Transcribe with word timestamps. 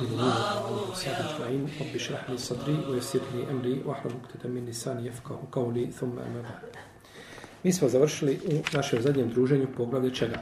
المؤمنين 0.00 0.19
وعلى 0.19 0.91
الصلاة 0.91 1.35
أجمعين 1.35 1.69
رب 1.81 1.95
اشرح 1.95 2.29
لي 2.29 2.37
صدري 2.37 2.77
ويسر 2.89 3.21
لي 3.35 3.51
أمري 3.51 3.81
واحلل 3.85 4.11
عقدة 4.11 4.49
من 4.49 4.65
لساني 4.65 5.07
يفقه 5.07 5.39
قولي 5.51 5.91
ثم 5.91 6.19
أما 6.19 6.41
بعد 6.41 6.71
Mi 7.63 7.73
smo 7.73 7.89
završili 7.89 8.39
u 8.47 8.75
našem 8.75 9.01
zadnjem 9.01 9.29
druženju 9.29 9.67
poglavlje 9.77 10.13
čega? 10.13 10.39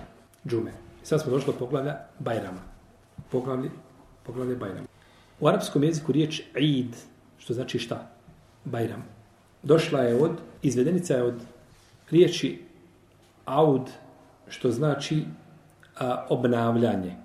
Džume. 0.47 0.71
Sad 1.03 1.21
smo 1.21 1.31
došli 1.31 1.53
do 1.53 1.59
poglavlja 1.59 1.97
Bajrama. 2.19 2.61
Poglavlje, 3.31 3.69
poglavlje 4.23 4.55
Bajrama. 4.55 4.87
U 5.39 5.47
arapskom 5.47 5.83
jeziku 5.83 6.11
riječ 6.11 6.41
Eid, 6.55 6.95
što 7.37 7.53
znači 7.53 7.79
šta? 7.79 8.11
Bajram. 8.65 9.05
Došla 9.63 9.99
je 9.99 10.15
od, 10.15 10.31
izvedenica 10.61 11.13
je 11.13 11.23
od 11.23 11.41
riječi 12.11 12.61
Aud, 13.45 13.89
što 14.47 14.71
znači 14.71 15.25
a, 15.99 16.25
obnavljanje. 16.29 17.15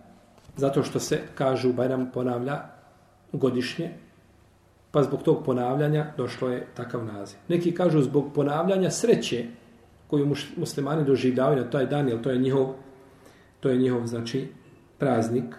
Zato 0.57 0.83
što 0.83 1.01
se, 1.01 1.21
kažu, 1.35 1.73
Bajram 1.73 2.11
ponavlja 2.15 2.61
godišnje, 3.33 3.91
pa 4.91 5.03
zbog 5.03 5.23
tog 5.23 5.45
ponavljanja 5.45 6.07
došlo 6.17 6.49
je 6.49 6.67
takav 6.75 7.05
naziv. 7.05 7.39
Neki 7.49 7.75
kažu 7.75 8.03
zbog 8.03 8.33
ponavljanja 8.35 8.91
sreće 8.91 9.45
koju 10.07 10.35
muslimani 10.57 11.05
doživljavaju 11.05 11.65
na 11.65 11.71
taj 11.71 11.87
dan, 11.87 12.09
jer 12.09 12.23
to 12.23 12.31
je 12.31 12.39
njihov, 12.39 12.67
to 13.61 13.69
je 13.69 13.77
njihov, 13.77 14.07
znači, 14.07 14.49
praznik. 14.99 15.55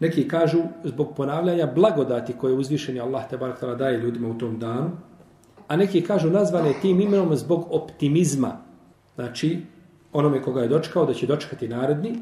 Neki 0.00 0.28
kažu 0.28 0.62
zbog 0.84 1.14
ponavljanja 1.16 1.66
blagodati 1.66 2.32
koje 2.32 2.54
uzvišeni 2.54 3.00
Allah 3.00 3.28
te 3.30 3.36
barak 3.36 3.64
daje 3.78 3.98
ljudima 3.98 4.28
u 4.28 4.38
tom 4.38 4.58
danu, 4.58 4.90
a 5.68 5.76
neki 5.76 6.02
kažu 6.02 6.30
nazvane 6.30 6.72
tim 6.82 7.00
imenom 7.00 7.36
zbog 7.36 7.66
optimizma. 7.70 8.58
Znači, 9.14 9.62
onome 10.12 10.42
koga 10.42 10.62
je 10.62 10.68
dočekao, 10.68 11.06
da 11.06 11.14
će 11.14 11.26
dočekati 11.26 11.68
naredni, 11.68 12.18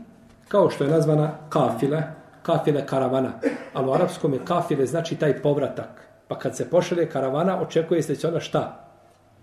kao 0.52 0.70
što 0.70 0.84
je 0.84 0.90
nazvana 0.90 1.30
kafile, 1.48 2.02
kafile 2.42 2.86
karavana. 2.86 3.32
Ali 3.72 3.88
u 3.88 3.92
arapskom 3.92 4.32
je 4.32 4.40
kafile 4.44 4.86
znači 4.86 5.16
taj 5.16 5.42
povratak. 5.42 6.08
Pa 6.28 6.38
kad 6.38 6.56
se 6.56 6.70
pošalje 6.70 7.08
karavana, 7.08 7.60
očekuje 7.60 8.02
se 8.02 8.12
da 8.12 8.18
će 8.18 8.28
ona 8.28 8.40
šta? 8.40 8.88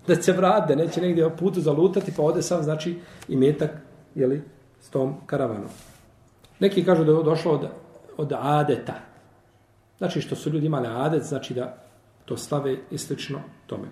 Da 0.07 0.15
se 0.15 0.31
vrade, 0.31 0.75
neće 0.75 1.01
negdje 1.01 1.25
o 1.25 1.35
putu 1.35 1.61
zalutati, 1.61 2.13
pa 2.17 2.23
ode 2.23 2.41
sam, 2.41 2.63
znači, 2.63 2.99
i 3.27 3.35
metak, 3.35 3.71
jeli, 4.15 4.43
s 4.81 4.89
tom 4.89 5.15
karavanom. 5.25 5.69
Neki 6.59 6.85
kažu 6.85 7.03
da 7.03 7.11
je 7.11 7.23
došlo 7.23 7.51
od, 7.51 7.67
od 8.17 8.33
adeta. 8.39 8.93
Znači, 9.97 10.21
što 10.21 10.35
su 10.35 10.49
ljudi 10.49 10.65
imali 10.65 10.87
adet, 10.87 11.23
znači 11.23 11.53
da 11.53 11.77
to 12.25 12.37
slave 12.37 12.77
i 12.91 12.97
slično 12.97 13.39
tome. 13.67 13.87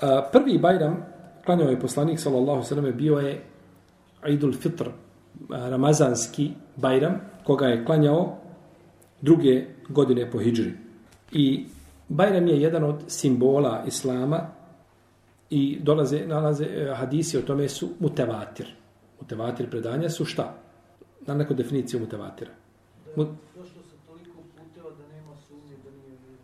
A, 0.00 0.28
prvi 0.32 0.58
bajram, 0.58 1.06
klanjao 1.44 1.70
je 1.70 1.80
poslanik, 1.80 2.20
sallallahu 2.20 2.62
sallam, 2.62 2.92
bio 2.96 3.18
je 3.18 3.42
Idul 4.26 4.52
Fitr, 4.52 4.88
Ramazanski 5.50 6.50
Bajram, 6.76 7.20
koga 7.44 7.66
je 7.66 7.84
klanjao 7.84 8.36
druge 9.20 9.64
godine 9.88 10.30
po 10.30 10.38
Hidžri. 10.38 10.72
I 11.32 11.64
Bajram 12.08 12.48
je 12.48 12.60
jedan 12.60 12.84
od 12.84 12.96
simbola 13.06 13.84
Islama 13.86 14.46
i 15.50 15.78
dolaze, 15.82 16.26
nalaze 16.26 16.64
e, 16.64 16.94
hadisi 16.94 17.38
o 17.38 17.42
tome 17.42 17.68
su 17.68 17.88
mutevatir. 18.00 18.66
Mutevatir 19.20 19.70
predanja 19.70 20.10
su 20.10 20.24
šta? 20.24 20.54
Na 21.26 21.34
neku 21.34 21.54
definiciju 21.54 22.00
mutevatira. 22.00 22.50
Mut... 23.16 23.28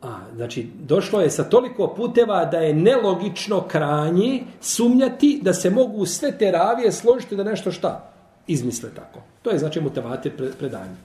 A, 0.02 0.18
znači, 0.36 0.68
došlo 0.80 1.20
je 1.20 1.30
sa 1.30 1.44
toliko 1.44 1.94
puteva 1.96 2.44
da 2.44 2.58
je 2.58 2.74
nelogično 2.74 3.64
kranje 3.68 4.44
sumnjati 4.60 5.40
da 5.42 5.52
se 5.52 5.70
mogu 5.70 6.06
sve 6.06 6.38
te 6.38 6.50
ravije 6.50 6.92
složiti 6.92 7.36
da 7.36 7.44
nešto 7.44 7.72
šta? 7.72 8.12
Izmisle 8.48 8.90
tako. 8.94 9.20
To 9.42 9.50
je 9.50 9.58
znači 9.58 9.80
mutavatir 9.80 10.32
predanja. 10.58 10.96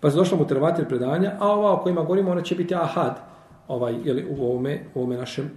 Pa 0.00 0.10
se 0.10 0.16
došla 0.16 0.38
mutavatir 0.38 0.88
predanja, 0.88 1.36
a 1.40 1.48
ova 1.48 1.72
o 1.72 1.80
kojima 1.82 2.02
govorimo, 2.02 2.30
ona 2.30 2.42
će 2.42 2.54
biti 2.54 2.74
ahad 2.74 3.18
ovaj, 3.68 3.94
jeli, 4.04 4.26
u 4.30 4.44
ovome, 4.44 4.84
u 4.94 4.98
ovome 4.98 5.16
našem 5.16 5.50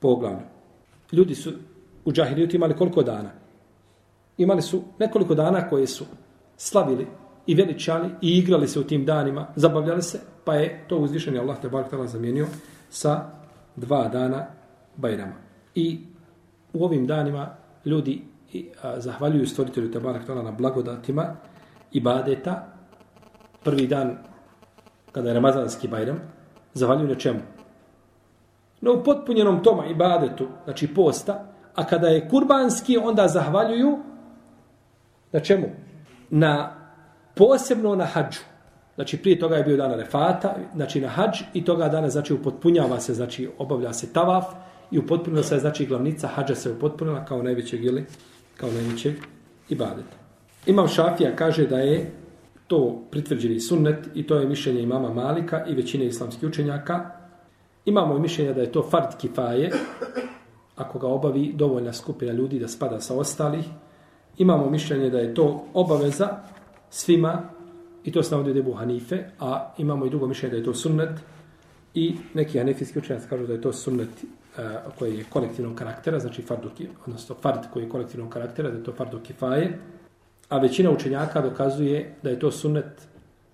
poglavlju. 0.00 0.46
Ljudi 1.12 1.34
su 1.34 1.52
u 2.04 2.12
džahilijutu 2.12 2.56
imali 2.56 2.76
koliko 2.76 3.02
dana? 3.02 3.30
Imali 4.38 4.62
su 4.62 4.82
nekoliko 4.98 5.34
dana 5.34 5.68
koje 5.68 5.86
su 5.86 6.04
slavili 6.56 7.06
i 7.46 7.54
veličali 7.54 8.08
i 8.22 8.38
igrali 8.38 8.68
se 8.68 8.80
u 8.80 8.84
tim 8.84 9.04
danima, 9.04 9.46
zabavljali 9.56 10.02
se, 10.02 10.20
pa 10.44 10.54
je 10.54 10.84
to 10.88 10.98
uzvišenje 10.98 11.38
Allah 11.38 11.60
te 11.62 11.68
bar 11.68 11.84
tala 11.90 12.06
zamijenio 12.06 12.46
sa 12.90 13.30
dva 13.76 14.08
dana 14.08 14.46
Bajrama. 14.96 15.34
I 15.74 16.00
u 16.72 16.84
ovim 16.84 17.06
danima 17.06 17.56
ljudi 17.84 18.22
i 18.52 18.70
a, 18.82 19.00
zahvaljuju 19.00 19.46
stvoritelju 19.46 19.90
Tebarak 19.90 20.26
Tala 20.26 20.42
na 20.42 20.50
blagodatima 20.50 21.36
i 21.92 22.00
badeta 22.00 22.66
prvi 23.62 23.86
dan 23.86 24.18
kada 25.12 25.28
je 25.28 25.34
Ramazanski 25.34 25.88
bajram 25.88 26.20
zahvaljuju 26.74 27.08
na 27.08 27.14
čemu? 27.14 27.40
Na 28.80 28.90
upotpunjenom 28.90 29.62
toma 29.62 29.86
i 29.86 29.94
badetu 29.94 30.48
znači 30.64 30.94
posta 30.94 31.46
a 31.74 31.86
kada 31.86 32.08
je 32.08 32.28
kurbanski 32.28 32.98
onda 32.98 33.28
zahvaljuju 33.28 33.98
na 35.32 35.40
čemu? 35.40 35.66
Na 36.30 36.76
posebno 37.34 37.94
na 37.94 38.04
hađu 38.04 38.40
Znači, 39.00 39.16
prije 39.16 39.38
toga 39.38 39.56
je 39.56 39.64
bio 39.64 39.76
dan 39.76 39.92
refata, 39.92 40.54
znači 40.74 41.00
na 41.00 41.08
hađ, 41.08 41.42
i 41.54 41.64
toga 41.64 41.88
dana, 41.88 42.10
znači, 42.10 42.34
upotpunjava 42.34 43.00
se, 43.00 43.14
znači, 43.14 43.48
obavlja 43.58 43.92
se 43.92 44.12
tavaf, 44.12 44.44
i 44.90 44.98
upotpunila 44.98 45.42
se, 45.42 45.58
znači, 45.58 45.86
glavnica 45.86 46.28
hađa 46.28 46.54
se 46.54 46.72
upotpunila 46.72 47.24
kao 47.24 47.42
najvećeg, 47.42 47.84
ili, 47.84 48.06
kao 48.60 48.70
najvećeg 48.70 49.14
ibadeta. 49.68 50.16
Imam 50.66 50.88
Šafija 50.88 51.36
kaže 51.36 51.66
da 51.66 51.78
je 51.78 52.10
to 52.66 53.02
pritvrđeni 53.10 53.60
sunnet 53.60 54.08
i 54.14 54.26
to 54.26 54.36
je 54.36 54.48
mišljenje 54.48 54.82
imama 54.82 55.14
Malika 55.14 55.64
i 55.66 55.74
većine 55.74 56.06
islamskih 56.06 56.48
učenjaka. 56.48 57.10
Imamo 57.84 58.16
i 58.16 58.20
mišljenje 58.20 58.54
da 58.54 58.60
je 58.60 58.72
to 58.72 58.82
fard 58.90 59.16
kifaje, 59.20 59.70
ako 60.76 60.98
ga 60.98 61.06
obavi 61.06 61.52
dovoljna 61.52 61.92
skupina 61.92 62.32
ljudi 62.32 62.58
da 62.58 62.68
spada 62.68 63.00
sa 63.00 63.14
ostalih. 63.14 63.64
Imamo 64.38 64.70
mišljenje 64.70 65.10
da 65.10 65.18
je 65.18 65.34
to 65.34 65.64
obaveza 65.74 66.28
svima 66.90 67.42
i 68.04 68.12
to 68.12 68.22
se 68.22 68.34
navodi 68.34 68.54
debu 68.54 68.72
Hanife, 68.72 69.24
a 69.40 69.74
imamo 69.78 70.06
i 70.06 70.10
drugo 70.10 70.26
mišljenje 70.26 70.50
da 70.50 70.56
je 70.56 70.64
to 70.64 70.74
sunnet 70.74 71.20
i 71.94 72.16
neki 72.34 72.58
hanefijski 72.58 72.98
učenjaci 72.98 73.28
kažu 73.28 73.46
da 73.46 73.52
je 73.52 73.60
to 73.60 73.72
sunnet 73.72 74.08
koje 74.56 74.80
koji 74.98 75.18
je 75.18 75.24
kolektivnog 75.30 75.78
karaktera, 75.78 76.18
znači 76.18 76.42
fardu, 76.42 76.70
odnosno 77.06 77.34
fard 77.34 77.60
koji 77.72 77.82
je 77.82 77.88
kolektivnog 77.88 78.32
karaktera, 78.32 78.70
da 78.70 78.76
je 78.78 78.84
to 78.84 78.92
fardu 78.92 79.20
kifaje, 79.20 79.78
a 80.48 80.58
većina 80.58 80.90
učenjaka 80.90 81.40
dokazuje 81.40 82.14
da 82.22 82.30
je 82.30 82.38
to 82.38 82.50
sunnet 82.50 83.08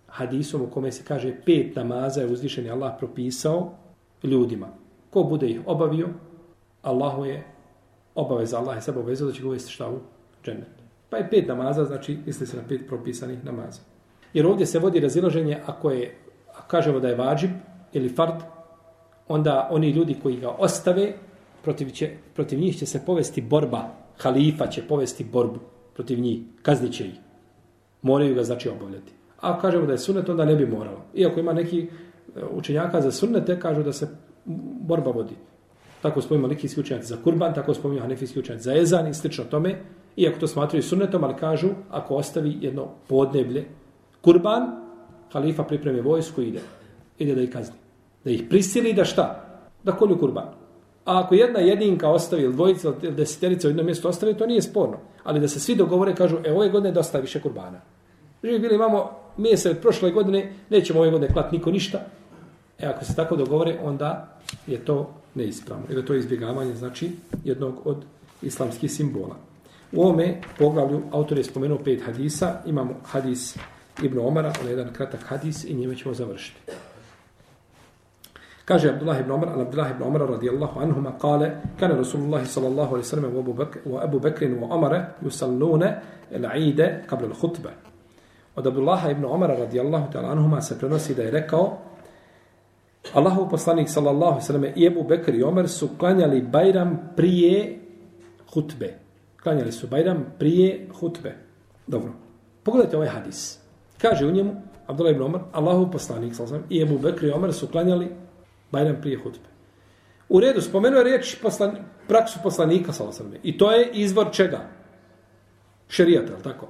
hadisom 0.07 0.63
u 0.63 0.67
kome 0.67 0.93
se 0.93 1.05
kaže 1.05 1.35
pet 1.45 1.77
namaza 1.77 2.21
je 2.21 2.27
uzvišeni 2.27 2.71
Allah 2.71 2.95
propisao 2.99 3.73
ljudima. 4.23 4.69
Ko 5.11 5.23
bude 5.23 5.49
ih 5.49 5.61
obavio, 5.67 6.09
Allahu 6.83 7.25
je 7.25 7.45
obaveza, 8.15 8.59
Allah 8.59 8.77
je 8.77 8.83
sebe 8.83 8.99
obavezao 8.99 9.29
da 9.29 9.35
će 9.35 9.43
ga 9.43 9.49
uvesti 9.49 9.73
šta 9.73 9.91
u 9.91 9.99
džennet. 10.45 10.69
Pa 11.11 11.17
je 11.17 11.31
pet 11.31 11.49
namaza, 11.49 11.85
znači 11.85 12.19
misli 12.27 12.47
se 12.47 12.57
na 12.57 12.63
pet 12.69 12.87
propisanih 12.89 13.45
namaza. 13.45 13.81
Jer 14.35 14.47
ovdje 14.47 14.67
se 14.67 14.79
vodi 14.79 15.01
razilaženje 15.01 15.61
ako 15.67 15.91
je, 15.91 16.17
ako 16.55 16.69
kažemo 16.69 17.01
da 17.01 17.09
je 17.09 17.15
vađib 17.17 17.51
ili 17.93 18.09
fard, 18.09 18.43
onda 19.29 19.69
oni 19.71 19.91
ljudi 19.91 20.17
koji 20.23 20.37
ga 20.37 20.49
ostave, 20.49 21.13
protiv, 21.63 21.91
će, 21.91 22.11
protiv 22.35 22.59
njih 22.59 22.79
će 22.79 22.87
se 22.87 23.03
povesti 23.07 23.41
borba, 23.41 23.89
halifa 24.19 24.67
će 24.67 24.83
povesti 24.83 25.25
borbu 25.25 25.59
protiv 25.95 26.21
njih, 26.21 26.41
kaznit 26.63 26.93
će 26.93 27.07
ih. 27.07 27.15
Moraju 28.03 28.35
ga 28.35 28.43
znači 28.43 28.69
obavljati. 28.69 29.13
A 29.41 29.61
kažemo 29.61 29.87
da 29.87 29.93
je 29.93 29.99
sunnet, 29.99 30.29
onda 30.29 30.45
ne 30.45 30.57
bi 30.57 30.67
moralo. 30.67 31.05
Iako 31.15 31.41
ima 31.41 31.53
neki 31.53 31.81
e, 31.81 31.89
učenjaka 32.51 33.01
za 33.01 33.11
sunnete, 33.11 33.61
kažu 33.61 33.83
da 33.83 33.93
se 33.93 34.09
borba 34.81 35.11
vodi. 35.11 35.35
Tako 36.03 36.21
spominju 36.21 36.43
malikijski 36.43 36.81
učenjaci 36.81 37.09
za 37.09 37.17
kurban, 37.25 37.55
tako 37.55 37.75
spominju 37.75 38.01
hanefijski 38.01 38.39
učenjaci 38.39 38.65
za 38.65 38.75
ezan 38.75 39.09
i 39.09 39.15
slično 39.15 39.45
tome. 39.45 39.79
Iako 40.17 40.39
to 40.39 40.47
smatraju 40.47 40.83
sunnetom, 40.83 41.25
ali 41.25 41.37
kažu, 41.37 41.69
ako 41.91 42.15
ostavi 42.15 42.59
jedno 42.61 42.89
podneblje, 43.09 43.65
kurban, 44.21 44.63
halifa 45.33 45.65
pripremi 45.65 46.01
vojsku 46.01 46.43
i 46.43 46.49
ide. 46.49 46.61
Ide 47.19 47.35
da 47.35 47.43
ih 47.43 47.51
kazni 47.51 47.86
da 48.27 48.33
ih 48.33 48.43
prisili 48.51 48.93
da 48.93 49.05
šta? 49.05 49.45
Da 49.85 49.93
kolju 49.93 50.19
kurban. 50.19 50.49
A 51.05 51.21
ako 51.21 51.35
jedna 51.35 51.61
jedinka 51.61 52.09
ostavi 52.11 52.43
ili 52.43 52.53
dvojica 52.53 52.93
ili 53.03 53.15
deseterica 53.15 53.69
u 53.69 53.71
jednom 53.71 53.87
mjestu 53.87 54.09
ostavi, 54.09 54.35
to 54.35 54.47
nije 54.47 54.63
sporno. 54.63 54.99
Ali 55.25 55.41
da 55.41 55.49
se 55.49 55.61
svi 55.61 55.75
dogovore, 55.75 56.15
kažu, 56.15 56.39
e, 56.45 56.53
ove 56.53 56.69
godine 56.69 56.93
dosta 56.93 57.19
više 57.19 57.41
kurbana. 57.41 57.81
Živi 58.45 58.59
bili, 58.59 58.75
imamo 58.75 59.11
mjesec 59.37 59.79
prošle 59.81 60.11
godine, 60.11 60.53
nećemo 60.71 61.01
ove 61.01 61.11
godine 61.11 61.33
klati 61.33 61.57
niko 61.57 61.71
ništa. 61.71 62.01
E, 62.79 62.87
ako 62.87 63.05
se 63.05 63.15
tako 63.15 63.37
dogovore, 63.37 63.79
onda 63.83 64.39
je 64.67 64.79
to 64.79 65.11
neispravno. 65.35 65.85
Jer 65.91 66.05
to 66.05 66.13
je 66.13 66.19
izbjegavanje, 66.19 66.75
znači, 66.75 67.11
jednog 67.45 67.75
od 67.85 68.05
islamskih 68.43 68.93
simbola. 68.93 69.37
U 69.93 70.03
ovome 70.03 70.41
poglavlju 70.59 71.03
autor 71.13 71.39
je 71.39 71.45
spomenuo 71.45 71.79
pet 71.79 72.03
hadisa. 72.07 72.61
Imamo 72.67 72.95
hadis 73.05 73.57
Ibn 74.03 74.19
Omara, 74.19 74.53
on 74.63 74.69
jedan 74.69 74.93
kratak 74.93 75.21
hadis 75.23 75.65
i 75.65 75.75
njime 75.75 75.97
ćemo 75.97 76.15
završiti. 76.15 76.61
Kaže 78.67 78.91
Abdullah 78.91 79.21
ibn 79.21 79.31
Umar, 79.31 79.49
Abdullah 79.55 79.91
ibn 79.95 80.03
Umar 80.03 80.21
radijallahu 80.27 80.81
anhuma 80.83 81.15
kale, 81.15 81.79
kane 81.79 81.95
Rasulullah 81.95 82.43
sallallahu 82.43 82.99
alaihi 82.99 83.07
sallam 83.07 83.31
wa 83.31 83.41
Abu 83.41 83.55
Bakr 83.55 83.79
wa 83.87 84.03
Abu 84.03 84.19
Bakr 84.19 84.43
wa 84.59 84.75
Umar 84.75 85.15
yusalluna 85.23 86.03
Eid 86.35 87.07
qabla. 87.07 87.31
Od 88.57 88.67
Abdullah 88.67 89.11
ibn 89.11 89.25
Umar 89.25 89.55
radijallahu 89.55 90.11
ta'ala 90.11 90.35
anhuma 90.35 90.61
se 90.61 90.75
prenosi 90.79 91.15
da 91.15 91.23
je 91.23 91.31
rekao 91.31 91.79
Allahu 93.15 93.49
poslanik 93.49 93.89
sallallahu 93.89 94.41
sallam 94.41 94.65
i 94.75 94.87
Abu 94.87 95.05
Bekr 95.05 95.35
i 95.35 95.43
Umar 95.43 95.69
su 95.69 95.89
klanjali 95.99 96.43
Bajram 96.43 97.13
prije 97.17 97.79
hutbe. 98.55 98.99
Klanjali 99.43 99.73
su 99.73 99.87
Bajram 99.87 100.25
prije 100.39 100.89
hutbe. 101.01 101.35
Dobro. 101.87 102.13
Pogledajte 102.63 102.97
ovaj 102.97 103.09
hadis. 103.09 103.59
Kaže 103.99 104.27
u 104.27 104.31
njemu 104.31 104.63
Abdullah 104.87 105.13
ibn 105.15 105.23
Omar, 105.23 105.41
Allahu 105.53 105.91
poslanik 105.91 106.35
sallallahu 106.35 106.65
i 106.71 106.83
Abu 106.83 106.99
Bekr 106.99 107.25
i 107.25 107.33
Umar 107.33 107.53
su 107.53 107.67
klanjali 107.67 108.26
Bajram 108.73 108.97
prije 109.01 109.19
hutbe. 109.19 109.49
U 110.29 110.41
redu, 110.41 110.61
spomenuo 110.61 110.99
je 110.99 111.05
riječ 111.05 111.37
poslan, 111.43 111.77
praksu 112.09 112.39
poslanika 112.43 112.93
sallallahu 112.93 113.39
I 113.43 113.59
to 113.59 113.73
je 113.73 113.91
izvor 113.93 114.27
čega? 114.33 114.61
Šerijata, 115.89 116.33
je 116.33 116.43
tako? 116.43 116.69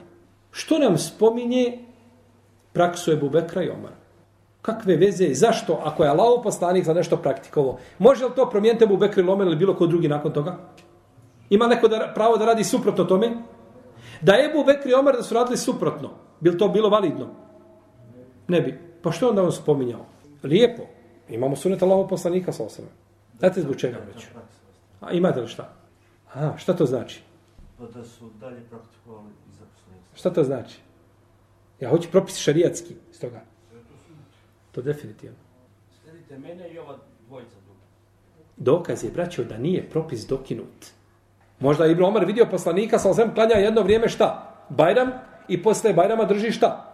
Što 0.51 0.79
nam 0.79 0.99
spominje 0.99 1.79
praksu 2.73 3.13
Ebu 3.13 3.31
Bekra 3.31 3.63
i 3.63 3.71
Omara? 3.71 3.97
Kakve 4.63 4.97
veze? 4.97 5.35
Zašto? 5.35 5.81
Ako 5.85 6.05
je 6.05 6.11
Allah 6.11 6.41
poslanik 6.43 6.85
za 6.85 6.95
nešto 6.95 7.17
praktikovo, 7.17 7.79
može 7.99 8.25
li 8.25 8.35
to 8.37 8.51
promijeniti 8.51 8.85
Ebu 8.85 8.97
Bekra 8.97 9.23
ili 9.23 9.31
Omer 9.31 9.47
ili 9.47 9.57
bilo 9.57 9.77
ko 9.77 9.87
drugi 9.87 10.09
nakon 10.09 10.33
toga? 10.33 10.59
Ima 11.51 11.67
neko 11.67 11.89
da, 11.89 12.13
pravo 12.15 12.37
da 12.37 12.45
radi 12.45 12.65
suprotno 12.65 13.05
tome? 13.05 13.31
Da 14.21 14.35
Ebu 14.35 14.65
Bekri 14.65 14.91
i 14.91 14.95
Omer 14.95 15.17
da 15.17 15.23
su 15.23 15.35
radili 15.35 15.57
suprotno, 15.57 16.11
bi 16.41 16.59
to 16.59 16.69
bilo 16.69 16.89
validno? 16.89 17.27
Ne 18.49 18.61
bi. 18.61 18.79
Pa 19.03 19.13
što 19.13 19.29
onda 19.29 19.43
on 19.43 19.53
spominjao? 19.53 20.07
Lijepo. 20.43 20.83
Imamo 21.29 21.57
sunet 21.57 21.83
Allahov 21.83 22.09
poslanika 22.09 22.53
sa 22.53 22.65
osam. 22.65 22.85
Znate 23.39 23.61
zbog 23.61 23.77
čega 23.77 23.99
već? 24.15 24.27
A 25.01 25.13
imate 25.13 25.41
li 25.41 25.49
šta? 25.49 25.73
A, 26.35 26.57
šta 26.57 26.77
to 26.77 26.87
znači? 26.87 27.23
Pa 27.79 27.85
da 27.85 28.05
su 28.05 28.31
dalje 28.41 28.61
praktikovali 28.71 29.31
Šta 30.15 30.31
to 30.31 30.45
znači? 30.45 30.79
Ja 31.81 31.91
hoću 31.91 32.11
propis 32.11 32.37
šarijatski 32.37 32.95
iz 33.11 33.21
toga. 33.21 33.41
To 34.73 34.83
definitivno. 34.83 35.37
Sledite 36.03 36.39
mene 36.39 36.69
i 36.71 36.79
ova 36.79 36.99
dvojica 37.27 37.57
druga. 37.65 37.81
Dokaz 38.57 39.05
je, 39.05 39.11
braćo, 39.11 39.45
da 39.45 39.59
nije 39.59 39.91
propis 39.91 40.27
dokinut. 40.27 40.87
Možda 41.61 41.85
je 41.85 41.93
Ibn 41.93 42.05
Omar 42.05 42.25
vidio 42.25 42.47
poslanika, 42.51 42.99
sa 42.99 43.11
osvijem 43.11 43.35
klanja 43.35 43.55
jedno 43.55 43.83
vrijeme 43.83 44.09
šta? 44.09 44.55
Bajram 44.69 45.11
i 45.49 45.63
posle 45.63 45.93
Bajrama 45.93 46.25
drži 46.25 46.53
šta? 46.53 46.93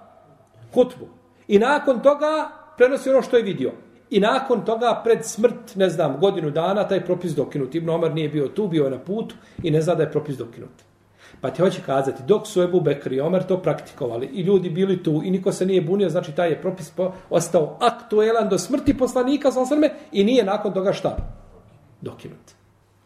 Hutbu. 0.74 1.08
I 1.48 1.58
nakon 1.58 2.02
toga 2.02 2.50
prenosi 2.76 3.10
ono 3.10 3.22
što 3.22 3.36
je 3.36 3.42
vidio. 3.42 3.72
I 4.12 4.20
nakon 4.20 4.64
toga, 4.64 5.00
pred 5.04 5.24
smrt, 5.24 5.76
ne 5.76 5.88
znam, 5.88 6.16
godinu 6.20 6.50
dana, 6.50 6.88
taj 6.88 7.04
propis 7.04 7.32
dokinut. 7.34 7.74
Ibn 7.74 7.90
Omar 7.90 8.14
nije 8.14 8.28
bio 8.28 8.48
tu, 8.48 8.66
bio 8.68 8.84
je 8.84 8.90
na 8.90 8.98
putu 8.98 9.34
i 9.62 9.70
ne 9.70 9.80
zna 9.80 9.94
da 9.94 10.02
je 10.02 10.10
propis 10.10 10.36
dokinut. 10.36 10.82
Pa 11.40 11.50
ti 11.50 11.62
hoće 11.62 11.80
kazati, 11.86 12.22
dok 12.22 12.46
su 12.46 12.62
Ebu 12.62 12.80
Bekr 12.80 13.12
i 13.12 13.20
Omer 13.20 13.42
to 13.42 13.56
praktikovali 13.62 14.26
i 14.26 14.42
ljudi 14.42 14.70
bili 14.70 15.02
tu 15.02 15.22
i 15.24 15.30
niko 15.30 15.52
se 15.52 15.66
nije 15.66 15.82
bunio, 15.82 16.08
znači 16.08 16.32
taj 16.32 16.50
je 16.50 16.60
propis 16.60 16.90
po, 16.90 17.12
ostao 17.30 17.78
aktuelan 17.80 18.48
do 18.48 18.58
smrti 18.58 18.98
poslanika 18.98 19.52
sa 19.52 19.60
osrme 19.60 19.90
i 20.12 20.24
nije 20.24 20.44
nakon 20.44 20.72
toga 20.72 20.92
šta? 20.92 21.16
Dokinut. 22.00 22.52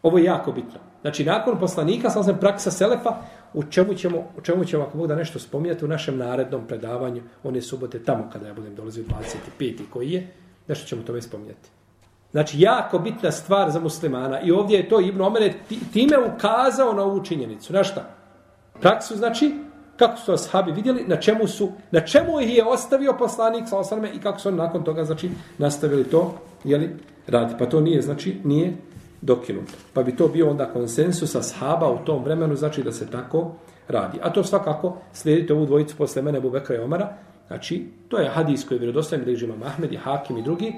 Ovo 0.03 0.17
je 0.17 0.23
jako 0.23 0.51
bitno. 0.51 0.79
Znači, 1.01 1.25
nakon 1.25 1.59
poslanika, 1.59 2.09
sam 2.09 2.23
sam 2.23 2.37
praksa 2.39 2.71
Selefa, 2.71 3.15
u 3.53 3.63
čemu 3.63 3.93
ćemo, 3.93 4.17
u 4.37 4.41
čemu 4.41 4.65
ćemo 4.65 4.83
ako 4.83 4.97
Bog 4.97 5.07
da 5.07 5.15
nešto 5.15 5.39
spominjati 5.39 5.85
u 5.85 5.87
našem 5.87 6.17
narednom 6.17 6.67
predavanju, 6.67 7.21
one 7.43 7.61
subote 7.61 8.03
tamo 8.03 8.29
kada 8.33 8.47
ja 8.47 8.53
budem 8.53 8.75
dolazio 8.75 9.03
25. 9.57 9.77
koji 9.89 10.11
je, 10.11 10.27
nešto 10.67 10.87
ćemo 10.87 11.03
tome 11.03 11.21
spominjati. 11.21 11.69
Znači, 12.31 12.61
jako 12.61 12.99
bitna 12.99 13.31
stvar 13.31 13.71
za 13.71 13.79
muslimana. 13.79 14.41
I 14.41 14.51
ovdje 14.51 14.77
je 14.77 14.89
to 14.89 14.99
Ibn 14.99 15.21
Omer 15.21 15.53
time 15.93 16.17
ukazao 16.17 16.93
na 16.93 17.03
ovu 17.03 17.23
činjenicu. 17.23 17.73
Na 17.73 17.83
šta? 17.83 18.09
Praksu, 18.81 19.15
znači, 19.15 19.53
kako 19.97 20.17
su 20.17 20.31
ashabi 20.31 20.71
vidjeli, 20.71 21.03
na 21.07 21.15
čemu 21.15 21.47
su, 21.47 21.71
na 21.91 21.99
čemu 21.99 22.41
ih 22.41 22.57
je 22.57 22.65
ostavio 22.65 23.15
poslanik 23.19 23.67
sa 23.67 23.77
osaname 23.77 24.11
i 24.13 24.19
kako 24.19 24.39
su 24.39 24.49
oni 24.49 24.57
nakon 24.57 24.83
toga, 24.83 25.05
znači, 25.05 25.29
nastavili 25.57 26.03
to, 26.03 26.33
jeli, 26.63 26.95
radi. 27.27 27.55
Pa 27.59 27.65
to 27.65 27.81
nije, 27.81 28.01
znači, 28.01 28.37
nije 28.43 28.77
dokinuto. 29.21 29.73
Pa 29.93 30.03
bi 30.03 30.15
to 30.15 30.27
bio 30.27 30.49
onda 30.49 30.65
konsensus 30.65 31.35
ashaba 31.35 31.89
u 31.89 32.05
tom 32.05 32.23
vremenu, 32.23 32.55
znači 32.55 32.83
da 32.83 32.91
se 32.91 33.11
tako 33.11 33.51
radi. 33.87 34.19
A 34.21 34.33
to 34.33 34.43
svakako, 34.43 34.97
slijedite 35.13 35.53
ovu 35.53 35.65
dvojicu 35.65 35.95
posle 35.97 36.21
mene, 36.21 36.41
Bubekra 36.41 36.75
i 36.75 36.79
Omara, 36.79 37.17
znači, 37.47 37.87
to 38.07 38.17
je 38.17 38.29
hadis 38.29 38.67
koji 38.67 38.75
je 38.75 38.79
vjerodostojan 38.79 39.21
gdje 39.21 39.45
ima 39.45 39.55
Mahmed 39.55 39.93
i 39.93 39.97
Hakim 39.97 40.37
i 40.37 40.43
drugi, 40.43 40.73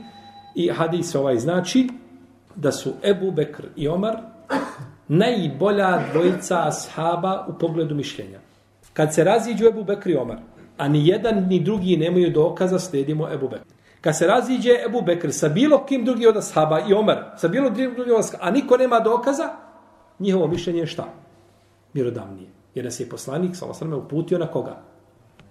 i 0.56 0.70
hadis 0.70 1.16
ovaj 1.16 1.38
znači 1.38 1.88
da 2.56 2.72
su 2.72 2.94
Ebu 3.04 3.32
Bekr 3.32 3.64
i 3.76 3.88
Omar 3.88 4.18
najbolja 5.08 6.00
dvojica 6.14 6.68
ashaba 6.68 7.46
u 7.48 7.54
pogledu 7.60 7.96
mišljenja. 7.96 8.40
Kad 8.94 9.14
se 9.14 9.24
raziđu 9.24 9.66
Ebu 9.66 9.84
Bekr 9.84 10.10
i 10.10 10.16
Omar, 10.16 10.38
a 10.78 10.88
ni 10.88 11.08
jedan 11.08 11.48
ni 11.48 11.60
drugi 11.60 11.98
nemaju 11.98 12.32
dokaza, 12.32 12.80
slijedimo 12.80 13.30
Ebu 13.34 13.48
Bekr. 13.48 13.64
Kad 14.02 14.18
se 14.18 14.28
raziđe 14.28 14.72
Ebu 14.86 15.02
Bekr 15.02 15.32
sa 15.32 15.50
bilo 15.50 15.86
kim 15.86 16.06
drugi 16.06 16.28
od 16.28 16.38
ashaba 16.38 16.82
i 16.90 16.94
Omar, 16.94 17.24
sa 17.38 17.48
bilo 17.48 17.70
drugi 17.70 18.12
od 18.12 18.20
ashaba, 18.20 18.44
a 18.44 18.52
niko 18.52 18.78
nema 18.78 19.00
dokaza, 19.00 19.50
njihovo 20.20 20.48
mišljenje 20.48 20.80
je 20.80 20.88
šta? 20.88 21.06
Mirodavnije. 21.94 22.50
Jer 22.76 22.86
nas 22.86 23.00
je 23.00 23.10
poslanik, 23.10 23.56
sa 23.56 23.66
osrme, 23.66 23.96
uputio 23.96 24.38
na 24.38 24.48
koga? 24.48 24.82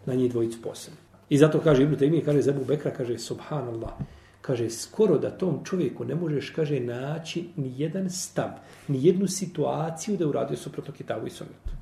Na 0.06 0.14
njih 0.14 0.30
dvojicu 0.30 0.62
posebno. 0.62 1.07
I 1.28 1.38
zato 1.38 1.60
kaže 1.60 1.82
Ibn 1.82 1.96
Taymi, 1.96 2.24
kaže 2.24 2.42
Zebu 2.42 2.64
Bekra, 2.64 2.90
kaže 2.90 3.18
Subhanallah, 3.18 3.92
kaže, 4.40 4.70
skoro 4.70 5.18
da 5.18 5.30
tom 5.30 5.60
čovjeku 5.64 6.04
ne 6.04 6.14
možeš, 6.14 6.50
kaže, 6.50 6.80
naći 6.80 7.44
ni 7.56 7.72
jedan 7.76 8.10
stav, 8.10 8.50
ni 8.88 9.06
jednu 9.06 9.28
situaciju 9.28 10.16
da 10.16 10.24
je 10.24 10.28
uradio 10.28 10.56
suprotno 10.56 10.94
Kitabu 10.94 11.26
i 11.26 11.30
Sunnetu. 11.30 11.76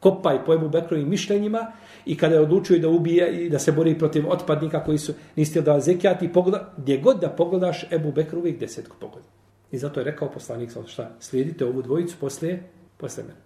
Kopaj 0.00 0.44
po 0.44 0.54
Ebu 0.54 0.68
Bekrovim 0.68 1.08
mišljenjima 1.08 1.72
i 2.06 2.16
kada 2.16 2.34
je 2.34 2.40
odlučio 2.40 2.78
da 2.78 2.88
ubije 2.88 3.44
i 3.46 3.50
da 3.50 3.58
se 3.58 3.72
bori 3.72 3.98
protiv 3.98 4.30
otpadnika 4.30 4.84
koji 4.84 4.98
su 4.98 5.14
niste 5.36 5.62
da 5.62 5.80
zekijati, 5.80 6.32
pogleda, 6.32 6.72
gdje 6.76 6.98
god 6.98 7.20
da 7.20 7.28
pogledaš 7.28 7.84
Ebu 7.90 8.12
Bekru 8.12 8.38
uvijek 8.38 8.60
desetku 8.60 8.96
pogleda. 9.00 9.28
I 9.72 9.78
zato 9.78 10.00
je 10.00 10.04
rekao 10.04 10.30
poslanik, 10.30 10.70
šta, 10.86 11.10
slijedite 11.20 11.64
ovu 11.64 11.82
dvojicu 11.82 12.16
poslije, 12.20 12.62
poslije 12.96 13.24
mene. 13.24 13.40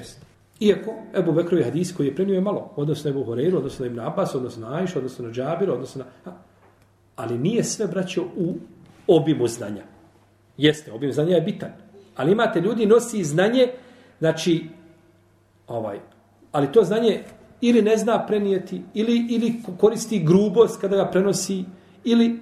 Jesi. 0.00 0.31
Iako 0.62 0.94
Ebu 1.14 1.32
Bekrovi 1.32 1.64
hadis 1.64 1.96
koji 1.96 2.06
je 2.06 2.14
prenio 2.14 2.34
je 2.34 2.40
malo, 2.40 2.70
odnosno 2.76 3.10
Ebu 3.10 3.24
Horeiru, 3.24 3.58
odnosno 3.58 3.86
Ibn 3.86 4.00
Abbas, 4.00 4.34
odnosno 4.34 4.68
na 4.68 4.76
Ajšu, 4.76 4.98
odnosno 4.98 5.26
na 5.26 5.32
Džabiru, 5.32 5.72
odnosno 5.72 6.04
na... 6.24 6.32
Ali 7.16 7.38
nije 7.38 7.64
sve, 7.64 7.86
braćo, 7.86 8.22
u 8.36 8.54
obimu 9.06 9.48
znanja. 9.48 9.82
Jeste, 10.56 10.92
obim 10.92 11.12
znanja 11.12 11.34
je 11.34 11.40
bitan. 11.40 11.70
Ali 12.16 12.32
imate 12.32 12.60
ljudi 12.60 12.86
nosi 12.86 13.24
znanje, 13.24 13.68
znači, 14.18 14.68
ovaj, 15.66 15.98
ali 16.52 16.72
to 16.72 16.84
znanje 16.84 17.22
ili 17.60 17.82
ne 17.82 17.96
zna 17.96 18.26
prenijeti, 18.26 18.82
ili, 18.94 19.26
ili 19.30 19.54
koristi 19.78 20.24
grubost 20.24 20.80
kada 20.80 20.96
ga 20.96 21.10
prenosi, 21.10 21.64
ili, 22.04 22.40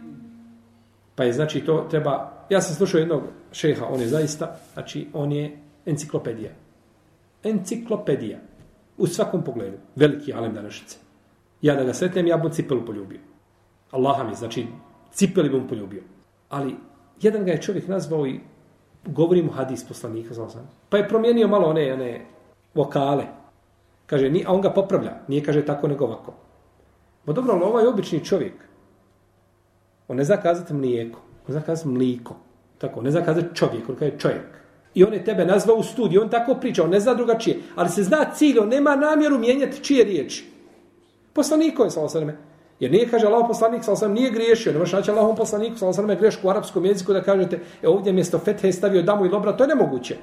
pa 1.15 1.25
je, 1.25 1.33
znači, 1.33 1.61
to 1.61 1.87
treba, 1.91 2.45
ja 2.51 2.61
sam 2.61 2.77
slušao 2.77 2.99
jednog 2.99 3.23
šeha, 3.53 3.87
on 3.87 4.01
je 4.01 4.09
zaista, 4.09 4.57
znači, 4.75 5.07
on 5.13 5.33
je 5.33 5.59
enciklopedija. 5.87 6.60
Enciklopedija. 7.45 8.39
U 8.99 9.07
svakom 9.07 9.45
pogledu. 9.45 9.77
Veliki 9.97 10.33
alem 10.33 10.55
današnjice. 10.55 10.99
Ja 11.63 11.75
da 11.75 11.85
ga 11.85 11.95
sretnem, 11.95 12.27
ja 12.27 12.37
bom 12.37 12.53
cipelu 12.53 12.87
poljubio. 12.87 13.21
Allaha 13.91 14.25
mi, 14.25 14.35
znači, 14.35 14.67
cipeli 15.13 15.51
bom 15.51 15.69
poljubio. 15.69 16.03
Ali, 16.49 16.77
jedan 17.21 17.45
ga 17.45 17.53
je 17.53 17.63
čovjek 17.63 17.89
nazvao 17.89 18.27
i 18.27 18.41
govori 19.07 19.43
mu 19.43 19.53
hadis 19.53 19.85
poslanika, 19.89 20.35
znao 20.35 20.51
sam. 20.51 20.71
Pa 20.89 20.97
je 20.97 21.09
promijenio 21.09 21.49
malo 21.49 21.69
one, 21.69 21.93
one 21.93 22.27
vokale. 22.75 23.25
Kaže, 24.07 24.31
ni, 24.31 24.45
a 24.47 24.53
on 24.53 24.61
ga 24.61 24.71
popravlja. 24.71 25.13
Nije, 25.29 25.45
kaže, 25.45 25.67
tako 25.67 25.89
nego 25.89 26.05
ovako. 26.05 26.35
Ma 27.27 27.33
dobro, 27.33 27.55
ali 27.55 27.65
ovaj 27.65 27.87
obični 27.87 28.25
čovjek, 28.25 28.55
on 30.09 30.17
ne 30.17 30.25
zna 30.25 30.37
kazati 30.37 30.75
mlijeko, 30.75 31.21
on 31.49 31.53
zna 31.53 31.61
kazati 31.61 31.89
mliko. 31.89 32.37
Tako, 32.79 33.03
ne 33.03 33.11
zna 33.11 33.25
kazati 33.25 33.55
čovjek, 33.55 33.89
on 33.89 33.97
kaže 33.97 34.19
čovjek. 34.19 34.47
I 34.95 35.05
on 35.05 35.13
je 35.13 35.25
tebe 35.25 35.45
nazvao 35.45 35.77
u 35.77 35.83
studiju, 35.83 36.23
on 36.23 36.29
tako 36.29 36.55
priča, 36.55 36.85
on 36.85 36.91
ne 36.91 37.01
zna 37.01 37.15
drugačije. 37.15 37.59
Ali 37.77 37.89
se 37.89 38.03
zna 38.03 38.25
cilj, 38.35 38.59
on 38.59 38.69
nema 38.69 38.97
namjeru 38.97 39.39
mijenjati 39.39 39.85
čije 39.85 40.05
riječi. 40.05 40.45
Poslaniko 41.33 41.85
je 41.85 41.91
sa 41.91 42.01
osrme. 42.01 42.37
Jer 42.81 42.91
nije, 42.91 43.09
kaže 43.09 43.27
Allah 43.27 43.45
poslanik, 43.49 43.85
sa 43.85 43.93
osam 43.93 44.13
nije 44.13 44.31
griješio. 44.31 44.73
Ne 44.73 44.79
možeš 44.79 44.93
naći 44.93 45.11
Allahom 45.11 45.37
poslaniku, 45.37 45.79
sa 45.79 45.89
osam 45.89 46.07
grešku 46.07 46.47
u 46.47 46.51
arapskom 46.51 46.85
jeziku 46.85 47.13
da 47.13 47.23
kažete, 47.23 47.59
e 47.83 47.89
ovdje 47.89 48.13
mjesto 48.13 48.39
fethe 48.39 48.69
je 48.69 48.73
stavio 48.73 49.03
damu 49.03 49.27
i 49.27 49.29
lobra, 49.29 49.57
to 49.57 49.65
je 49.65 49.69
nemoguće. 49.69 50.17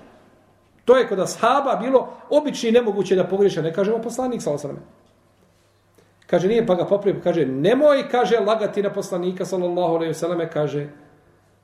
To 0.86 0.98
je 0.98 1.08
kod 1.08 1.20
ashaba 1.20 1.76
bilo 1.76 2.08
obični 2.30 2.72
nemoguće 2.72 3.16
da 3.16 3.24
pogriješa. 3.24 3.62
ne 3.62 3.74
kažemo 3.74 4.02
poslanik, 4.02 4.42
sa 4.42 4.52
osam 4.52 4.80
Kaže, 6.28 6.48
nije 6.48 6.66
pa 6.66 6.76
ga 6.76 6.86
popravio, 6.86 7.22
kaže, 7.24 7.46
nemoj, 7.46 8.10
kaže, 8.12 8.40
lagati 8.40 8.82
na 8.84 8.94
poslanika, 8.94 9.46
sallallahu 9.46 9.96
alaihi 9.96 10.12
vseleme, 10.12 10.50
kaže, 10.52 10.90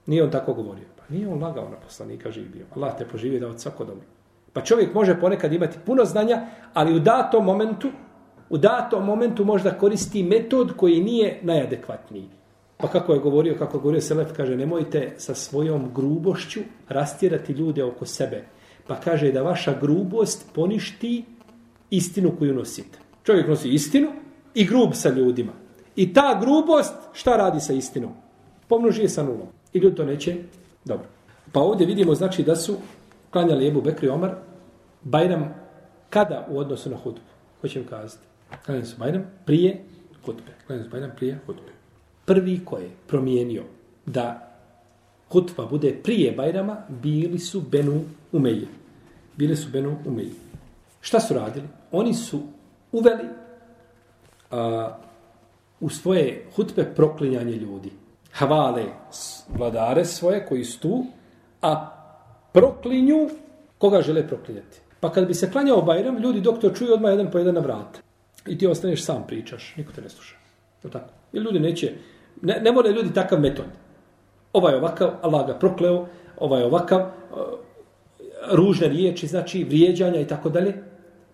nije 0.05 0.23
on 0.23 0.31
tako 0.31 0.53
govorio. 0.53 0.92
Pa 1.07 1.13
nije 1.13 1.27
on 1.27 1.43
lagao 1.43 1.69
na 1.69 1.75
poslanika, 1.75 2.31
živio. 2.31 2.65
Allah 2.75 2.97
te 2.97 3.05
poživio 3.05 3.39
da 3.39 3.47
od 3.47 3.61
svako 3.61 3.85
dobro. 3.85 4.05
Pa 4.53 4.61
čovjek 4.61 4.93
može 4.93 5.19
ponekad 5.19 5.53
imati 5.53 5.77
puno 5.85 6.05
znanja, 6.05 6.45
ali 6.73 6.95
u 6.95 6.99
datom 6.99 7.45
momentu, 7.45 7.89
u 8.49 8.57
datom 8.57 9.05
momentu 9.05 9.45
možda 9.45 9.77
koristi 9.77 10.23
metod 10.23 10.73
koji 10.77 11.03
nije 11.03 11.39
najadekvatniji. 11.41 12.29
Pa 12.77 12.87
kako 12.87 13.13
je 13.13 13.19
govorio, 13.19 13.55
kako 13.59 13.77
je 13.77 13.81
govorio 13.81 14.01
Selef, 14.01 14.33
kaže, 14.35 14.55
nemojte 14.55 15.13
sa 15.17 15.35
svojom 15.35 15.93
grubošću 15.93 16.59
rastjerati 16.89 17.53
ljude 17.53 17.83
oko 17.83 18.05
sebe. 18.05 18.43
Pa 18.87 18.95
kaže 18.95 19.31
da 19.31 19.41
vaša 19.41 19.73
grubost 19.81 20.53
poništi 20.53 21.25
istinu 21.89 22.31
koju 22.39 22.53
nosite. 22.53 22.99
Čovjek 23.23 23.47
nosi 23.47 23.69
istinu, 23.69 24.07
i 24.53 24.65
grub 24.65 24.89
sa 24.93 25.09
ljudima. 25.09 25.51
I 25.95 26.13
ta 26.13 26.39
grubost 26.41 26.93
šta 27.13 27.37
radi 27.37 27.59
sa 27.59 27.73
istinom? 27.73 28.11
Pomnoži 28.67 29.01
je 29.01 29.09
sa 29.09 29.23
nulom. 29.23 29.47
I 29.73 29.79
ljudi 29.79 29.95
to 29.95 30.05
neće? 30.05 30.35
Dobro. 30.85 31.05
Pa 31.51 31.59
ovdje 31.59 31.87
vidimo 31.87 32.15
znači 32.15 32.43
da 32.43 32.55
su 32.55 32.77
klanjali 33.31 33.67
Ebu 33.67 33.81
Bekri 33.81 34.09
Omar 34.09 34.35
Bajram 35.01 35.53
kada 36.09 36.47
u 36.49 36.57
odnosu 36.57 36.89
na 36.89 36.97
hudbu? 36.97 37.21
Hoćem 37.61 37.85
kazati. 37.89 38.23
Klanjali 38.65 38.85
su 38.85 38.97
Bajram 38.97 39.23
prije 39.45 39.83
hudbe. 40.25 40.51
Klanjali 40.67 40.85
su 40.85 40.91
Bajram 40.91 41.11
prije 41.15 41.39
hudbe. 41.45 41.71
Prvi 42.25 42.65
ko 42.65 42.77
je 42.77 42.89
promijenio 43.07 43.63
da 44.05 44.53
hutba 45.29 45.65
bude 45.65 45.95
prije 46.03 46.31
Bajrama, 46.31 46.77
bili 46.89 47.39
su 47.39 47.61
Benu 47.61 48.01
Umeje. 48.31 48.67
Bili 49.37 49.55
su 49.55 49.69
Benu 49.69 49.97
Umeje. 50.05 50.31
Šta 51.01 51.19
su 51.19 51.33
radili? 51.33 51.67
Oni 51.91 52.13
su 52.13 52.41
uveli 52.91 53.23
a, 54.51 54.97
u 55.79 55.89
svoje 55.89 56.45
hutbe 56.55 56.93
proklinjanje 56.95 57.55
ljudi. 57.55 57.91
Hvale 58.37 58.85
vladare 59.57 60.05
svoje 60.05 60.45
koji 60.45 60.63
su 60.63 60.79
tu, 60.79 61.05
a 61.61 61.89
proklinju 62.51 63.29
koga 63.77 64.01
žele 64.01 64.27
proklinjati. 64.27 64.81
Pa 64.99 65.11
kad 65.11 65.27
bi 65.27 65.33
se 65.33 65.51
klanjao 65.51 65.81
Bajram, 65.81 66.17
ljudi 66.17 66.41
dok 66.41 66.59
to 66.59 66.69
čuju 66.69 66.93
odmah 66.93 67.11
jedan 67.11 67.31
po 67.31 67.37
jedan 67.37 67.55
na 67.55 67.61
vrat. 67.61 67.99
I 68.47 68.57
ti 68.57 68.67
ostaneš 68.67 69.03
sam 69.03 69.23
pričaš, 69.27 69.73
niko 69.77 69.91
te 69.91 70.01
ne 70.01 70.09
sluša. 70.09 70.35
Je 70.83 70.89
tako? 70.91 71.09
Jer 71.33 71.43
ljudi 71.43 71.59
neće, 71.59 71.93
ne, 72.41 72.59
ne 72.61 72.71
mora 72.71 72.89
ljudi 72.89 73.13
takav 73.13 73.39
metod. 73.39 73.65
Ovaj 74.53 74.75
ovakav, 74.75 75.11
Allah 75.21 75.47
ga 75.47 75.53
prokleo, 75.53 76.07
ovaj 76.37 76.63
ovakav, 76.63 76.99
e, 76.99 77.05
ružne 78.51 78.87
riječi, 78.87 79.27
znači 79.27 79.63
vrijeđanja 79.63 80.19
i 80.19 80.27
tako 80.27 80.49
dalje. 80.49 80.83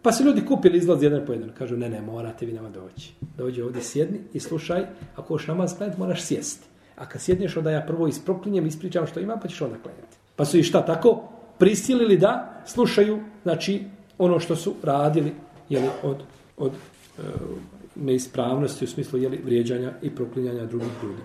Pa 0.01 0.12
se 0.12 0.24
ljudi 0.24 0.46
kupili 0.46 0.77
izlaz 0.77 1.03
jedan 1.03 1.25
po 1.25 1.34
jedan. 1.34 1.50
Kažu, 1.58 1.77
ne, 1.77 1.89
ne, 1.89 2.01
morate 2.01 2.46
vi 2.46 2.53
nama 2.53 2.70
doći. 2.70 3.13
Dođi 3.38 3.62
ovdje, 3.62 3.82
sjedni 3.82 4.20
i 4.34 4.39
slušaj. 4.39 4.86
Ako 5.15 5.27
hoš 5.27 5.48
namaz 5.48 5.77
gledati, 5.77 6.00
moraš 6.00 6.24
sjesti. 6.24 6.68
A 7.00 7.06
kad 7.06 7.22
sjedneš, 7.22 7.58
onda 7.58 7.72
ja 7.72 7.82
prvo 7.82 8.08
isproklinjem, 8.08 8.68
ispričam 8.68 9.08
što 9.08 9.20
ima, 9.20 9.38
pa 9.38 9.48
ćeš 9.48 9.62
onda 9.62 9.77
klanjati. 9.84 10.18
Pa 10.36 10.46
su 10.46 10.58
i 10.58 10.63
šta 10.63 10.86
tako? 10.86 11.24
Prisilili 11.58 12.18
da 12.18 12.62
slušaju, 12.65 13.20
znači, 13.44 13.84
ono 14.18 14.39
što 14.39 14.56
su 14.56 14.75
radili, 14.84 15.34
jeli, 15.70 15.88
od, 16.03 16.18
od 16.58 16.72
e, 16.72 17.22
neispravnosti 17.96 18.86
u 18.86 18.88
smislu 18.88 19.20
jeli, 19.20 19.41
vrijeđanja 19.46 19.91
i 20.01 20.10
proklinjanja 20.15 20.65
drugih 20.65 20.91
ljudi. 21.03 21.22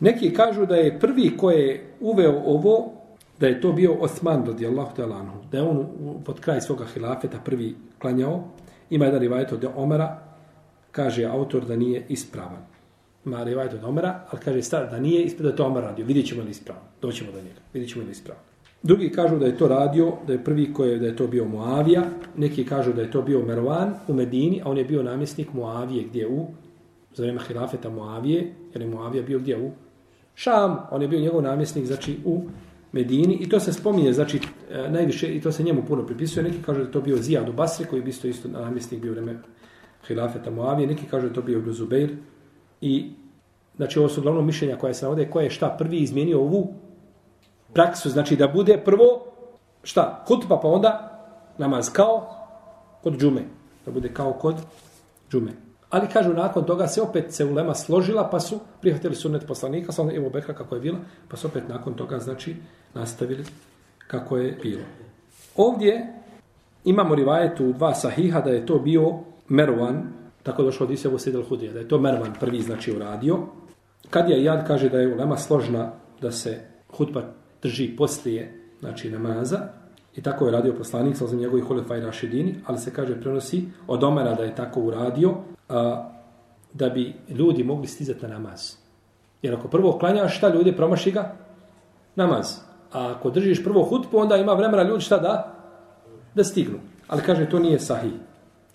Neki 0.00 0.34
kažu 0.34 0.66
da 0.66 0.76
je 0.76 0.98
prvi 1.00 1.36
ko 1.36 1.50
je 1.50 1.94
uveo 2.00 2.42
ovo, 2.44 2.92
da 3.40 3.46
je 3.46 3.60
to 3.60 3.72
bio 3.72 3.94
Osman 3.94 4.46
radijallahu 4.46 4.96
ta'ala 4.96 5.20
anhu, 5.20 5.38
da 5.50 5.58
je 5.58 5.62
on 5.62 5.86
pod 6.24 6.40
kraj 6.40 6.60
svoga 6.60 6.84
hilafeta 6.84 7.38
prvi 7.44 7.74
klanjao, 7.98 8.44
ima 8.90 9.04
jedan 9.04 9.20
rivajet 9.20 9.52
od 9.52 9.64
Omara, 9.76 10.18
kaže 10.90 11.24
autor 11.24 11.64
da 11.64 11.76
nije 11.76 12.06
ispravan. 12.08 12.71
Ima 13.24 13.44
rivajt 13.44 13.74
od 13.74 13.84
Omara, 13.84 14.20
ali 14.30 14.42
kaže 14.42 14.62
stav 14.62 14.90
da 14.90 15.00
nije 15.00 15.24
ispred 15.24 15.50
da 15.50 15.56
to 15.56 15.64
Omar 15.64 15.82
radio, 15.82 16.06
vidjet 16.06 16.26
ćemo 16.26 16.42
li 16.42 16.50
ispravno. 16.50 16.82
doćemo 17.02 17.32
do 17.32 17.38
njega, 17.38 17.60
vidjet 17.72 17.90
ćemo 17.90 18.04
li 18.04 18.10
ispravno. 18.10 18.42
Drugi 18.82 19.12
kažu 19.12 19.38
da 19.38 19.46
je 19.46 19.56
to 19.58 19.68
radio, 19.68 20.12
da 20.26 20.32
je 20.32 20.44
prvi 20.44 20.72
koji 20.72 20.90
je, 20.90 20.98
da 20.98 21.06
je 21.06 21.16
to 21.16 21.26
bio 21.26 21.44
Muavija, 21.44 22.02
neki 22.36 22.64
kažu 22.64 22.92
da 22.92 23.02
je 23.02 23.10
to 23.10 23.22
bio 23.22 23.42
Mervan 23.42 23.94
u 24.08 24.14
Medini, 24.14 24.60
a 24.64 24.70
on 24.70 24.78
je 24.78 24.84
bio 24.84 25.02
namjesnik 25.02 25.52
Muavije, 25.52 26.04
gdje 26.04 26.28
u, 26.28 26.46
za 27.14 27.22
vrijeme 27.22 27.40
hilafeta 27.48 27.90
Muavije, 27.90 28.54
jer 28.74 28.82
je 28.82 28.88
Muavija 28.88 29.22
bio 29.22 29.38
gdje 29.38 29.62
u 29.62 29.70
Šam, 30.34 30.76
on 30.90 31.02
je 31.02 31.08
bio 31.08 31.20
njegov 31.20 31.42
namjesnik, 31.42 31.86
znači 31.86 32.18
u 32.24 32.40
Medini 32.92 33.34
i 33.40 33.48
to 33.48 33.60
se 33.60 33.72
spominje, 33.72 34.12
znači 34.12 34.40
e, 34.70 34.90
najviše 34.90 35.34
i 35.34 35.40
to 35.40 35.52
se 35.52 35.62
njemu 35.62 35.82
puno 35.88 36.06
pripisuje. 36.06 36.42
Neki 36.42 36.62
kažu 36.62 36.84
da 36.84 36.90
to 36.90 37.00
bio 37.00 37.16
Zijad 37.16 37.48
u 37.48 37.52
Basri 37.52 37.86
koji 37.86 38.00
je 38.00 38.08
isto 38.08 38.28
isto 38.28 38.48
namjesnik 38.48 39.00
bio 39.00 39.12
vreme 39.12 39.38
hilafeta 40.08 40.50
Muavije, 40.50 40.86
neki 40.86 41.06
kažu 41.06 41.28
da 41.28 41.34
to 41.34 41.42
bio 41.42 41.58
Ibn 41.58 41.72
Zubeir 41.72 42.16
i 42.82 43.10
znači 43.76 43.98
ovo 43.98 44.08
su 44.08 44.22
glavno 44.22 44.42
mišljenja 44.42 44.76
koja 44.76 44.94
se 44.94 45.04
navode, 45.04 45.30
koje 45.30 45.44
je 45.44 45.50
šta 45.50 45.76
prvi 45.78 45.98
izmijenio 45.98 46.40
ovu 46.40 46.74
praksu, 47.72 48.10
znači 48.10 48.36
da 48.36 48.48
bude 48.48 48.78
prvo 48.84 49.24
šta, 49.82 50.24
hutba 50.28 50.60
pa 50.60 50.68
onda 50.68 51.18
namaz 51.58 51.90
kao 51.92 52.26
kod 53.02 53.18
džume, 53.18 53.42
da 53.86 53.92
bude 53.92 54.08
kao 54.08 54.32
kod 54.32 54.56
džume. 55.30 55.52
Ali 55.90 56.08
kažu 56.08 56.32
nakon 56.32 56.64
toga 56.64 56.88
se 56.88 57.02
opet 57.02 57.32
se 57.32 57.44
ulema 57.44 57.74
složila 57.74 58.28
pa 58.30 58.40
su 58.40 58.60
prihvatili 58.80 59.14
sunnet 59.14 59.46
poslanika, 59.46 59.92
sa 59.92 60.02
evo 60.14 60.30
Bekra 60.30 60.54
kako 60.54 60.74
je 60.74 60.80
bila, 60.80 60.98
pa 61.28 61.36
su 61.36 61.46
opet 61.46 61.68
nakon 61.68 61.94
toga 61.94 62.18
znači 62.18 62.56
nastavili 62.94 63.44
kako 64.06 64.36
je 64.36 64.58
bilo. 64.62 64.82
Ovdje 65.56 66.14
imamo 66.84 67.14
rivajetu 67.14 67.66
u 67.66 67.72
dva 67.72 67.94
sahiha 67.94 68.40
da 68.40 68.50
je 68.50 68.66
to 68.66 68.78
bio 68.78 69.18
Mervan, 69.48 70.21
tako 70.42 70.62
došlo 70.62 70.86
od 70.86 70.92
Isevo 70.92 71.18
Sidel 71.18 71.42
Hudija, 71.42 71.72
da 71.72 71.78
je 71.78 71.88
to 71.88 71.98
Mervan 71.98 72.32
prvi 72.40 72.60
znači 72.60 72.96
uradio. 72.96 73.38
Kad 74.10 74.28
je 74.28 74.44
Jad 74.44 74.66
kaže 74.66 74.88
da 74.88 74.98
je 74.98 75.14
ulema 75.14 75.36
složna 75.36 75.92
da 76.20 76.32
se 76.32 76.60
hutba 76.96 77.22
drži 77.62 77.96
poslije 77.96 78.70
znači 78.80 79.10
namaza, 79.10 79.68
I 80.16 80.22
tako 80.22 80.46
je 80.46 80.52
radio 80.52 80.74
poslanik, 80.74 81.16
sa 81.16 81.24
njegovih 81.32 81.64
hulefaj 81.64 82.00
Rašidini, 82.00 82.54
ali 82.66 82.78
se 82.78 82.92
kaže 82.92 83.20
prenosi 83.20 83.64
od 83.86 84.04
Omera 84.04 84.34
da 84.34 84.44
je 84.44 84.54
tako 84.54 84.80
uradio, 84.80 85.34
a, 85.68 86.08
da 86.72 86.88
bi 86.88 87.14
ljudi 87.28 87.64
mogli 87.64 87.86
stizati 87.86 88.22
na 88.22 88.28
namaz. 88.28 88.76
Jer 89.42 89.54
ako 89.54 89.68
prvo 89.68 89.98
klanjaš, 89.98 90.36
šta 90.36 90.48
ljudi 90.48 90.76
promaši 90.76 91.10
ga? 91.10 91.36
Namaz. 92.16 92.58
A 92.92 93.14
ako 93.16 93.30
držiš 93.30 93.64
prvo 93.64 93.82
hutbu, 93.82 94.18
onda 94.18 94.36
ima 94.36 94.52
vremena 94.52 94.82
ljudi 94.82 95.04
šta 95.04 95.18
da? 95.18 95.54
Da 96.34 96.44
stignu. 96.44 96.78
Ali 97.08 97.22
kaže, 97.22 97.48
to 97.50 97.58
nije 97.58 97.80
sahih. 97.80 98.12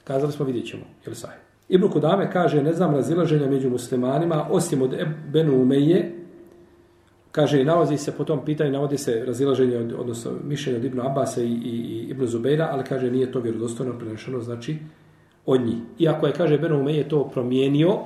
Kazali 0.04 0.32
smo, 0.32 0.46
vidjet 0.46 0.68
ćemo, 0.68 0.84
je 1.06 1.10
li 1.10 1.16
sahih. 1.16 1.47
Ibn 1.70 1.90
Kudame 1.90 2.32
kaže, 2.32 2.64
ne 2.64 2.74
znam 2.74 2.96
razilaženja 2.96 3.50
među 3.50 3.70
muslimanima, 3.70 4.48
osim 4.52 4.82
od 4.82 4.96
Benu 5.32 5.62
Umeje, 5.62 6.14
kaže, 7.32 7.64
navozi 7.64 7.98
se 7.98 8.12
po 8.18 8.24
tom 8.24 8.46
pitanju, 8.46 8.72
navodi 8.72 8.98
se 8.98 9.24
razilaženje, 9.26 9.78
od, 9.78 9.94
odnosno 10.00 10.32
mišljenje 10.44 10.80
od 10.80 10.86
Ibn 10.86 11.02
Abasa 11.02 11.42
i, 11.42 11.46
i, 11.46 11.70
i 11.70 12.08
Ibn 12.10 12.26
Zubeira, 12.26 12.70
ali 12.72 12.84
kaže, 12.84 13.12
nije 13.12 13.32
to 13.32 13.40
vjerodostojno 13.40 13.94
prenešeno, 14.00 14.42
znači, 14.42 14.78
od 15.46 15.62
njih. 15.62 15.78
Iako 16.00 16.28
je, 16.28 16.34
kaže, 16.34 16.58
Beno 16.58 16.80
Umeje 16.80 17.10
to 17.10 17.30
promijenio, 17.30 18.00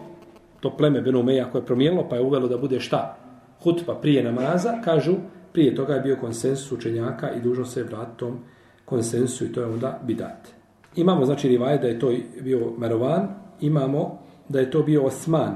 to 0.59 0.77
pleme 0.77 1.01
Beno 1.01 1.19
Umeje 1.19 1.41
ako 1.41 1.57
je 1.57 1.65
promijenilo, 1.65 2.09
pa 2.09 2.15
je 2.15 2.21
uvelo 2.21 2.47
da 2.47 2.57
bude 2.57 2.79
šta? 2.79 3.17
Hutba 3.63 3.95
prije 3.95 4.23
namaza, 4.23 4.81
kažu, 4.83 5.15
prije 5.53 5.75
toga 5.75 5.93
je 5.93 6.01
bio 6.01 6.15
konsensus 6.15 6.71
učenjaka 6.71 7.31
i 7.31 7.41
dužno 7.41 7.65
se 7.65 7.83
vratiti 7.83 8.19
tom 8.19 8.39
konsensu 8.85 9.45
i 9.45 9.51
to 9.53 9.61
je 9.61 9.65
onda 9.67 9.99
bidat. 10.03 10.47
Imamo, 10.95 11.25
znači, 11.25 11.47
rivaje 11.47 11.77
da 11.77 11.87
je 11.87 11.99
to 11.99 12.11
bio 12.41 12.73
Merovan, 12.77 13.27
imamo 13.61 14.19
da 14.49 14.59
je 14.59 14.71
to 14.71 14.83
bio 14.83 15.05
Osman. 15.05 15.53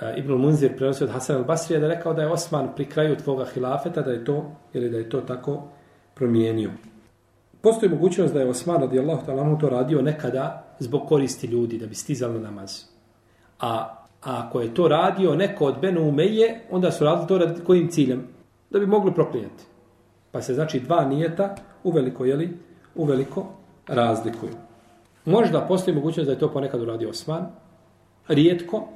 E, 0.00 0.14
Ibn 0.18 0.32
Munzir 0.32 0.76
prenosio 0.76 1.06
od 1.06 1.12
Hasan 1.12 1.44
al-Basrija 1.44 1.80
da 1.80 1.86
je 1.86 1.94
rekao 1.94 2.14
da 2.14 2.22
je 2.22 2.28
Osman 2.28 2.68
pri 2.76 2.84
kraju 2.84 3.16
tvoga 3.16 3.44
hilafeta, 3.44 4.02
da 4.02 4.10
je 4.10 4.24
to, 4.24 4.50
ili 4.72 4.90
da 4.90 4.98
je 4.98 5.10
to 5.10 5.20
tako 5.20 5.62
promijenio. 6.14 6.70
Postoji 7.60 7.92
mogućnost 7.92 8.34
da 8.34 8.40
je 8.40 8.48
Osman 8.48 8.80
radijallahu 8.80 9.26
ta'ala 9.26 9.60
to 9.60 9.68
radio 9.68 10.02
nekada 10.02 10.74
zbog 10.78 11.08
koristi 11.08 11.46
ljudi, 11.46 11.78
da 11.78 11.86
bi 11.86 11.94
stizali 11.94 12.34
na 12.34 12.40
namaz. 12.40 12.82
A, 13.60 13.68
a 14.22 14.44
ako 14.46 14.60
je 14.60 14.74
to 14.74 14.88
radio 14.88 15.34
neko 15.34 15.64
od 15.64 15.80
Benu 15.80 16.08
Umeje, 16.08 16.60
onda 16.70 16.90
su 16.90 17.04
radili 17.04 17.28
to 17.28 17.38
radi 17.38 17.60
kojim 17.64 17.88
ciljem? 17.88 18.26
Da 18.70 18.78
bi 18.78 18.86
mogli 18.86 19.14
proklinjati. 19.14 19.64
Pa 20.32 20.42
se 20.42 20.54
znači 20.54 20.80
dva 20.80 21.04
nijeta 21.04 21.54
uveliko, 21.84 22.24
jeli, 22.24 22.58
uveliko 22.94 23.46
razlikuju. 23.86 24.67
Možda 25.24 25.60
postoji 25.60 25.94
mogućnost 25.94 26.26
da 26.26 26.32
je 26.32 26.38
to 26.38 26.52
ponekad 26.52 26.82
uradio 26.82 27.10
Osman, 27.10 27.46
rijetko, 28.28 28.88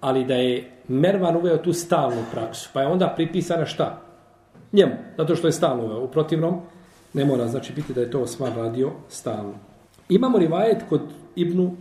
ali 0.00 0.24
da 0.24 0.34
je 0.34 0.70
Mervan 0.88 1.36
uveo 1.36 1.56
tu 1.56 1.72
stalnu 1.72 2.22
praksu, 2.32 2.70
pa 2.72 2.80
je 2.80 2.86
onda 2.86 3.12
pripisana 3.16 3.66
šta? 3.66 4.00
Njemu, 4.72 4.92
zato 5.16 5.36
što 5.36 5.48
je 5.48 5.52
stalno 5.52 5.84
uveo. 5.84 6.04
U 6.04 6.08
protivnom, 6.08 6.60
ne 7.14 7.24
mora 7.24 7.48
znači 7.48 7.72
biti 7.72 7.94
da 7.94 8.00
je 8.00 8.10
to 8.10 8.20
Osman 8.20 8.54
radio 8.56 8.90
stalno. 9.08 9.54
Imamo 10.08 10.38
rivajet 10.38 10.82
kod 10.88 11.00
Ibnu 11.36 11.76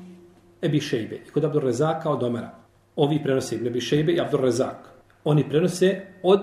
Ebi 0.61 0.79
Šejbe 0.79 1.15
i 1.15 1.31
kod 1.31 1.45
Abdur 1.45 1.63
Rezaka 1.63 2.09
od 2.09 2.23
Omera. 2.23 2.51
Ovi 2.95 3.23
prenose 3.23 3.55
Ibn 3.55 3.67
Ebi 3.67 3.81
Šejbe 3.81 4.11
i 4.11 4.21
Abdur 4.21 4.41
Rezak. 4.41 4.75
Oni 5.23 5.49
prenose 5.49 6.01
od 6.23 6.41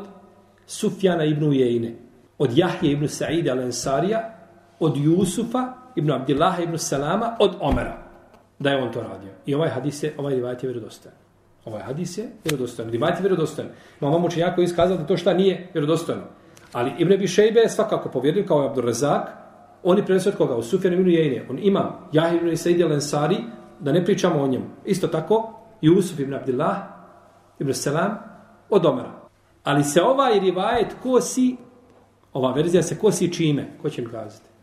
Sufjana 0.67 1.25
Ibnu 1.25 1.49
Ujejne, 1.49 1.95
od 2.39 2.59
Jahje 2.59 2.93
Ibnu 2.93 3.09
Sa'ide 3.09 3.51
al-Ansarija, 3.51 4.34
od 4.81 4.97
Jusufa 4.97 5.73
ibn 5.95 6.11
Abdillaha 6.11 6.63
ibn 6.63 6.79
Salama, 6.79 7.37
od 7.41 7.57
Omera. 7.61 7.97
Da 8.59 8.71
je 8.71 8.83
on 8.83 8.93
to 8.93 9.01
radio. 9.01 9.31
I 9.47 9.55
ovaj 9.55 9.69
hadis 9.69 10.03
je, 10.03 10.15
ovaj 10.19 10.35
rivajet 10.35 10.63
je 10.63 10.69
vjerodostojan. 10.69 11.17
Ovaj 11.65 11.83
hadis 11.83 12.19
je 12.19 12.31
vjerodostojan. 12.45 12.91
Rivajet 12.91 13.19
je 13.19 13.23
vjerodostojan. 13.23 13.71
Ma 14.01 14.09
vam 14.09 14.25
učenjako 14.25 14.63
iskazao 14.63 14.97
da 14.97 15.07
to 15.07 15.17
šta 15.17 15.35
nije 15.35 15.71
vjerodostojno. 15.75 16.23
Ali 16.73 16.93
Ibn 16.99 17.13
Abi 17.13 17.29
Šejbe 17.29 17.61
je 17.61 17.69
svakako 17.69 18.09
povjerljiv 18.09 18.47
kao 18.47 18.63
je 18.63 18.83
Razak. 18.83 19.29
Oni 19.83 20.05
prenosi 20.05 20.29
od 20.29 20.37
koga? 20.37 20.57
U 20.57 20.63
Sufjan 20.63 20.95
ibn 20.95 21.11
Jejne. 21.11 21.47
On 21.51 21.59
ima 21.63 21.93
Jahir 22.13 22.43
ibn 22.43 22.57
Said 22.57 22.81
al-Ansari, 22.81 23.37
da 23.81 23.93
ne 23.93 24.05
pričamo 24.05 24.43
o 24.43 24.47
njemu. 24.47 24.65
Isto 24.85 25.07
tako, 25.09 25.61
Jusuf 25.81 26.21
ibn 26.21 26.35
Abdillah, 26.35 26.77
ibn 27.59 27.75
Salam, 27.75 28.19
od 28.71 28.87
Omara. 28.87 29.13
Ali 29.65 29.85
se 29.85 30.03
ovaj 30.03 30.41
rivajet 30.41 30.95
kosi, 31.03 31.57
ova 32.33 32.53
verzija 32.53 32.83
se 32.83 32.99
kosi 32.99 33.33
čime? 33.33 33.67
Ko 33.83 33.91
će 33.91 34.03
mi 34.03 34.09
kazati? 34.09 34.54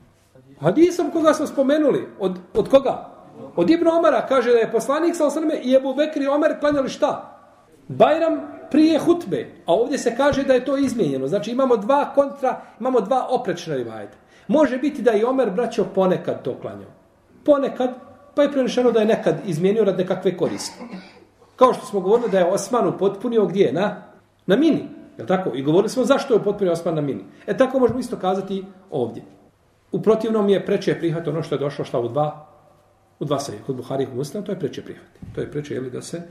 Hadisom 0.60 1.12
koga 1.12 1.34
smo 1.34 1.48
spomenuli. 1.48 2.08
Od, 2.20 2.40
od 2.54 2.70
koga? 2.70 3.12
Od 3.56 3.70
Ibn 3.70 3.88
Omara 3.88 4.26
kaže 4.28 4.52
da 4.52 4.58
je 4.58 4.72
poslanik 4.72 5.16
sa 5.16 5.26
osrme 5.26 5.56
i 5.64 5.76
Ebu 5.76 5.96
Bekri 5.96 6.24
i 6.24 6.28
Omer 6.28 6.60
klanjali 6.60 6.90
šta? 6.90 7.38
Bajram 7.88 8.42
prije 8.72 9.00
hutbe. 9.00 9.50
A 9.66 9.74
ovdje 9.74 9.98
se 9.98 10.16
kaže 10.16 10.44
da 10.44 10.54
je 10.54 10.66
to 10.66 10.78
izmijenjeno. 10.78 11.28
Znači 11.28 11.52
imamo 11.52 11.78
dva 11.78 12.14
kontra, 12.16 12.62
imamo 12.80 13.02
dva 13.02 13.28
oprečna 13.30 13.76
rivajeta. 13.76 14.18
Može 14.48 14.78
biti 14.78 15.02
da 15.02 15.12
je 15.12 15.28
Omer 15.28 15.50
braćo 15.50 15.86
ponekad 15.96 16.42
to 16.44 16.58
klanjao. 16.62 16.90
Ponekad, 17.46 17.90
pa 18.36 18.44
je 18.44 18.52
prenešeno 18.52 18.92
da 18.92 19.00
je 19.00 19.06
nekad 19.06 19.36
izmijenio 19.46 19.84
rad 19.84 19.98
nekakve 19.98 20.38
koriste. 20.38 20.84
Kao 21.56 21.74
što 21.74 21.86
smo 21.86 22.00
govorili 22.00 22.30
da 22.30 22.40
je 22.40 22.52
Osman 22.52 22.88
upotpunio 22.88 23.46
gdje? 23.46 23.74
Na, 23.74 24.04
na 24.46 24.56
mini. 24.56 24.88
Je 25.18 25.26
tako? 25.26 25.52
I 25.54 25.64
govorili 25.64 25.90
smo 25.90 26.04
zašto 26.04 26.34
je 26.34 26.40
upotpunio 26.40 26.74
Osman 26.74 26.96
na 26.96 27.02
mini. 27.02 27.24
E 27.48 27.58
tako 27.58 27.80
možemo 27.80 28.00
isto 28.00 28.16
kazati 28.16 28.66
ovdje. 28.92 29.24
U 29.92 30.02
protivnom 30.02 30.50
je 30.50 30.66
preče 30.66 30.96
prihvat 31.00 31.28
ono 31.28 31.44
što 31.44 31.56
je 31.56 31.60
došlo 31.60 31.86
šta 31.86 32.00
u 32.00 32.08
dva 32.08 32.48
u 33.20 33.26
dva 33.26 33.40
sajde. 33.40 33.62
Kod 33.66 33.76
Buhari 33.76 34.04
i 34.04 34.16
Muslima 34.16 34.46
to 34.46 34.52
je 34.52 34.60
preče 34.60 34.82
prihvati. 34.82 35.20
To 35.36 35.42
je 35.42 35.52
preče 35.52 35.74
jeli 35.74 35.92
da 35.92 36.02
se 36.02 36.22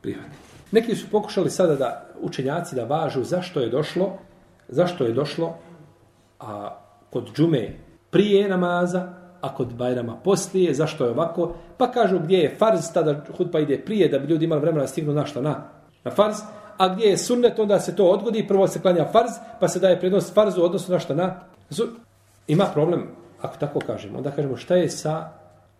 prihvati. 0.00 0.36
Neki 0.72 0.96
su 0.96 1.10
pokušali 1.10 1.50
sada 1.50 1.74
da 1.76 2.06
učenjaci 2.20 2.76
da 2.76 2.84
važu 2.84 3.24
zašto 3.24 3.60
je 3.60 3.68
došlo 3.68 4.18
zašto 4.68 5.04
je 5.04 5.12
došlo 5.12 5.54
a 6.40 6.78
kod 7.10 7.30
džume 7.34 7.76
prije 8.10 8.48
namaza, 8.48 9.08
a 9.40 9.54
kod 9.54 9.74
Bajrama 9.74 10.16
poslije, 10.24 10.74
zašto 10.74 11.04
je 11.04 11.10
ovako? 11.10 11.54
Pa 11.76 11.90
kažu 11.90 12.18
gdje 12.18 12.38
je 12.38 12.54
farz, 12.58 12.92
tada 12.94 13.24
hutba 13.36 13.60
ide 13.60 13.78
prije, 13.78 14.08
da 14.08 14.18
bi 14.18 14.26
ljudi 14.26 14.44
imali 14.44 14.60
vremena 14.60 14.82
da 14.82 14.88
stignu 14.88 15.12
na 15.12 15.26
što? 15.26 15.42
Na, 15.42 15.70
na 16.04 16.10
farz. 16.10 16.36
A 16.76 16.88
gdje 16.88 17.06
je 17.06 17.18
sunnet, 17.18 17.58
onda 17.58 17.80
se 17.80 17.96
to 17.96 18.04
odgodi, 18.04 18.46
prvo 18.48 18.68
se 18.68 18.80
klanja 18.80 19.04
farz, 19.04 19.30
pa 19.60 19.68
se 19.68 19.80
daje 19.80 20.00
prednost 20.00 20.34
farzu, 20.34 20.62
odnosno 20.62 20.92
na 20.92 20.98
što? 20.98 21.14
Na, 21.14 21.40
ima 22.48 22.64
problem, 22.74 23.08
ako 23.40 23.56
tako 23.56 23.80
kažemo. 23.80 24.18
Onda 24.18 24.30
kažemo 24.30 24.56
šta 24.56 24.76
je 24.76 24.88
sa 24.90 25.32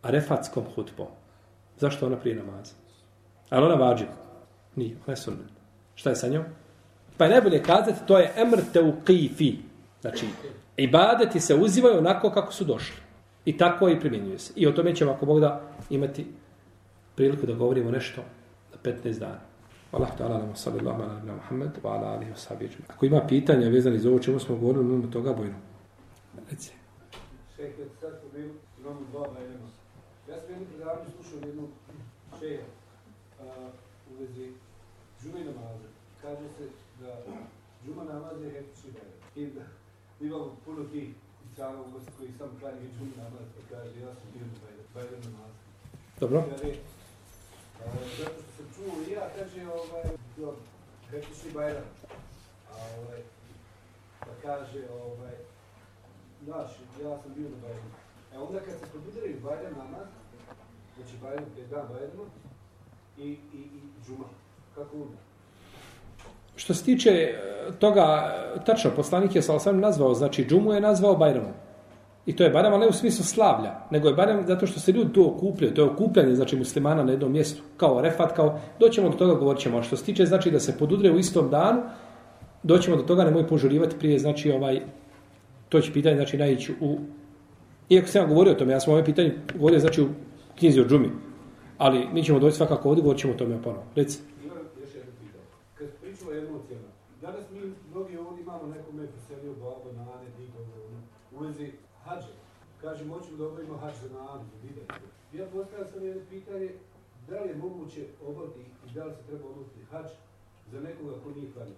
arefatskom 0.03 0.65
hutbom? 0.75 1.07
Zašto 1.79 2.07
ona 2.07 2.17
prije 2.17 2.37
namaza? 2.37 2.75
Ali 3.51 3.67
ona 3.67 3.75
vađi. 3.75 4.05
Nije, 4.77 4.97
ona 5.07 5.13
je 5.13 5.17
sunnet. 5.17 5.51
Šta 5.95 6.11
je 6.11 6.17
sa 6.17 6.29
njom? 6.29 6.45
Pa 7.17 7.25
je 7.25 7.31
najbolje 7.31 7.63
kazati, 7.63 8.07
to 8.07 8.19
je 8.19 8.33
emr 8.37 8.59
te 8.73 8.83
u 8.83 8.93
kifi. 9.05 9.57
Znači, 10.01 10.27
ibadeti 10.77 11.41
se 11.41 11.55
uzivaju 11.55 11.99
onako 11.99 12.31
kako 12.31 12.53
su 12.53 12.65
došli. 12.65 12.97
I 13.45 13.57
tako 13.57 13.89
i 13.89 14.01
primjenjuje 14.01 14.39
se. 14.39 14.53
I 14.57 14.67
o 14.67 14.73
tome 14.73 14.95
ćemo, 14.95 15.13
ako 15.13 15.27
Bog 15.27 15.41
da, 15.41 15.61
imati 15.91 16.27
priliku 17.15 17.47
da 17.47 17.55
govorimo 17.55 17.91
nešto 17.91 18.23
na 18.73 18.93
15 18.93 19.19
dana. 19.19 19.41
Allah 19.93 20.09
ta'ala 20.19 20.39
nam 20.39 20.53
sallallahu 20.55 21.03
ala 21.03 21.15
nabina 21.15 21.35
Muhammed 21.35 21.71
wa 21.83 21.97
ala 21.97 22.13
alihi 22.13 22.31
wa 22.31 22.37
sahbihi 22.37 22.77
Ako 22.89 23.07
ima 23.07 23.21
pitanja 23.29 23.69
vezani 23.69 23.99
za 23.99 24.09
ovo 24.09 24.19
čemu 24.19 24.39
smo 24.39 24.57
govorili, 24.57 24.85
imamo 24.85 25.07
toga 25.07 25.33
bojno. 25.33 25.55
Reci. 26.51 26.73
Šejh, 27.57 27.75
sad 28.01 28.13
smo 28.21 28.29
bili, 28.33 28.53
imamo 28.81 29.01
dva 29.13 29.29
bajema. 29.29 29.69
Ja 30.29 30.41
sam 30.41 30.51
jednu 30.51 30.67
predavnju 30.67 31.11
slušao 31.17 31.49
jednu 31.49 31.69
šeja 32.39 32.65
u 34.11 34.21
vezi 34.21 34.53
džume 35.23 35.45
namaza. 35.45 35.89
Kaže 36.23 36.47
se 36.59 36.69
da 37.01 37.23
džuma 37.85 38.05
namaz 38.05 38.43
je 38.43 38.51
hetični 38.51 38.91
bajema. 38.91 39.27
I 39.37 39.47
da 39.55 39.65
imamo 40.21 40.57
puno 40.65 40.85
tih 40.85 41.09
cara 41.57 41.81
u 41.81 41.91
Moskvi 41.91 42.13
koji 42.19 42.33
sam 42.39 42.59
klanje 42.61 42.83
i 42.85 42.93
džumu 42.99 43.13
namaz, 43.17 43.47
pa 43.55 43.77
kaže, 43.77 44.01
ja 44.01 44.15
sam 44.15 44.29
bio 44.35 44.47
na 44.47 44.85
bajram 44.95 45.21
namaz. 45.25 45.53
Dobro. 46.21 46.45
Kaže, 46.51 46.75
zato 48.19 48.39
što 48.43 48.51
sam 48.57 48.67
čuo 48.75 49.03
i 49.09 49.13
ja, 49.13 49.31
kaže, 49.37 49.67
ovaj, 49.67 50.05
hetični 51.11 51.51
bajram. 51.55 51.89
A 52.73 52.75
ovaj, 52.99 53.23
pa 54.21 54.33
kaže, 54.43 54.89
ovaj, 54.91 55.37
znaš, 56.45 56.71
ja 57.03 57.19
sam 57.23 57.31
bio 57.37 57.49
na 57.49 57.57
bajramu. 57.63 57.91
E 58.35 58.39
onda 58.39 58.59
kad 58.61 58.75
se 58.75 58.87
probudili 58.93 59.41
bajram 59.45 59.73
namaz, 59.73 60.09
znači 60.97 61.15
bajram, 61.23 61.45
je 61.59 61.67
dan 61.67 61.87
bajrama, 61.93 62.25
i, 63.19 63.29
i, 63.29 63.59
i 63.59 63.81
džuma, 64.07 64.25
kako 64.75 64.97
onda? 64.97 65.17
Što 66.57 66.75
se 66.75 66.85
tiče 66.85 67.11
e, 67.11 67.35
toga, 67.79 68.35
e, 68.57 68.65
tačno, 68.65 68.91
poslanik 68.97 69.35
je 69.35 69.43
sam 69.43 69.81
nazvao, 69.81 70.15
znači 70.15 70.45
džumu 70.45 70.73
je 70.73 70.81
nazvao 70.81 71.17
Bajramom. 71.17 71.53
I 72.27 72.37
to 72.37 72.45
je 72.45 72.51
Bajram, 72.51 72.73
ali 72.73 72.81
ne 72.81 72.89
u 72.89 72.93
smislu 72.93 73.25
slavlja, 73.25 73.75
nego 73.91 74.09
je 74.09 74.15
Bajram 74.15 74.47
zato 74.47 74.67
što 74.67 74.81
se 74.81 74.93
ljudi 74.93 75.13
tu 75.13 75.35
okupljaju, 75.37 75.75
to 75.75 75.83
je 75.83 75.91
okupljanje, 75.91 76.35
znači 76.35 76.57
muslimana 76.57 77.03
na 77.03 77.11
jednom 77.11 77.33
mjestu, 77.33 77.63
kao 77.77 78.01
refat, 78.01 78.33
kao, 78.37 78.61
doćemo 78.81 79.09
do 79.09 79.17
toga, 79.17 79.35
govorit 79.35 79.63
ćemo, 79.63 79.79
a 79.79 79.83
što 79.83 79.97
se 79.97 80.05
tiče, 80.05 80.27
znači 80.27 80.51
da 80.51 80.61
se 80.61 80.79
podudre 80.79 81.11
u 81.11 81.19
istom 81.19 81.51
danu, 81.51 81.83
doćemo 82.63 82.97
do 82.97 83.03
toga, 83.03 83.25
nemoj 83.25 83.49
požurivati 83.49 83.97
prije, 83.99 84.19
znači 84.19 84.53
ovaj, 84.53 84.81
to 85.69 85.81
će 85.81 85.93
pitanje, 85.93 86.17
znači 86.17 86.39
naići 86.39 86.73
u, 86.81 86.99
iako 87.89 88.09
sam 88.09 88.23
ja 88.23 88.29
govorio 88.29 88.53
o 88.53 88.57
tome, 88.57 88.73
ja 88.73 88.81
sam 88.81 88.93
ove 88.93 89.05
pitanje 89.05 89.35
govorio, 89.55 89.81
znači 89.81 90.03
u 90.03 90.09
knjizi 90.59 90.81
o 90.81 90.85
džumi, 90.85 91.11
ali 91.79 92.07
mi 92.13 92.25
ćemo 92.25 92.39
doći 92.39 92.57
svakako 92.57 92.89
ovdje, 92.89 93.03
govorit 93.03 93.21
ćemo 93.21 93.33
o 93.33 93.37
tome 93.37 93.63
ponovno. 93.63 93.85
Reci. 93.95 94.19
u 101.39 101.43
vezi 101.45 101.73
hađe. 102.05 102.33
Kaže, 102.81 103.09
hoćemo 103.09 103.37
da 103.37 103.47
obavimo 103.47 103.77
hađ 103.77 103.95
za 104.03 104.09
nadu, 104.09 104.45
za. 104.63 104.83
Ja 105.39 105.47
postavljam 105.53 105.89
sam 105.93 106.05
jedno 106.05 106.23
pitanje, 106.31 106.71
da 107.29 107.41
li 107.41 107.49
je 107.49 107.57
moguće 107.57 108.03
obaviti 108.27 108.61
i 108.61 108.95
da 108.95 109.05
li 109.05 109.13
se 109.15 109.23
treba 109.29 109.45
obaviti 109.49 109.81
hađ 109.91 110.07
za 110.73 110.81
nekoga 110.81 111.13
ko 111.25 111.31
nije 111.31 111.53
klanio? 111.53 111.75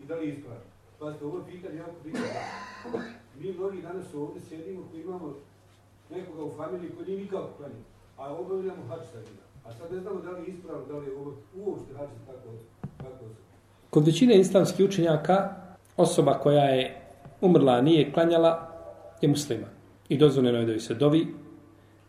I 0.00 0.04
da 0.04 0.14
li 0.14 0.26
je 0.26 0.34
ispravno? 0.34 0.64
Pazite, 1.00 1.24
ovo 1.24 1.38
je 1.38 1.44
pitanje 1.52 1.76
jako 1.76 1.98
bitno. 2.04 2.20
Mi 3.38 3.52
mnogi 3.52 3.82
danas 3.82 4.14
ovdje 4.14 4.42
sjedimo 4.48 4.82
koji 4.90 5.02
imamo 5.02 5.34
nekoga 6.10 6.44
u 6.44 6.50
familiji 6.56 6.90
koji 6.96 7.06
nije 7.06 7.20
nikako 7.20 7.48
klanio, 7.56 7.84
a 8.16 8.34
obavljamo 8.34 8.82
hač 8.88 9.00
sa 9.12 9.18
njima. 9.18 9.42
A 9.64 9.72
sad 9.72 9.92
ne 9.92 10.00
znamo 10.00 10.20
da 10.20 10.30
li 10.30 10.42
je 10.42 10.46
ispravno, 10.46 10.86
da 10.86 10.98
li 10.98 11.06
je 11.06 11.16
ovo 11.16 11.34
uopšte 11.56 11.94
hač 11.94 12.08
tako, 12.26 12.48
tako 12.96 13.24
osoba. 13.24 13.34
Kod 13.90 14.06
većine 14.06 14.38
islamskih 14.38 14.86
učenjaka, 14.86 15.54
osoba 15.96 16.38
koja 16.38 16.64
je 16.64 17.02
umrla, 17.40 17.80
nije 17.80 18.12
klanjala, 18.12 18.70
je 19.20 19.28
musliman. 19.28 19.70
I 20.08 20.18
dozvoljeno 20.18 20.58
je 20.58 20.66
da 20.66 20.72
joj 20.72 20.80
se 20.80 20.94
dovi, 20.94 21.24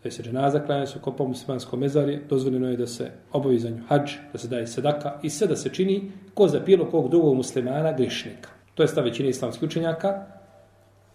da 0.03 0.07
joj 0.07 0.11
se 0.11 0.23
dženaza 0.23 0.59
klanja 0.65 0.85
su 0.85 0.99
kopom 0.99 1.27
muslimansko 1.27 1.77
mezarje, 1.77 2.23
dozvoljeno 2.29 2.69
je 2.69 2.77
da 2.77 2.87
se 2.87 3.11
obavi 3.31 3.59
za 3.59 3.69
nju 3.69 3.83
hađ, 3.87 4.11
da 4.31 4.37
se 4.37 4.47
daje 4.47 4.67
sedaka 4.67 5.19
i 5.23 5.29
sve 5.29 5.47
da 5.47 5.55
se 5.55 5.69
čini 5.69 6.11
ko 6.33 6.47
za 6.47 6.59
bilo 6.59 6.85
kog 6.85 7.09
drugog 7.09 7.35
muslimana 7.35 7.91
grišnika. 7.91 8.60
To 8.75 8.83
je 8.83 8.87
stav 8.87 9.03
većine 9.03 9.29
islamskih 9.29 9.63
učenjaka, 9.63 10.25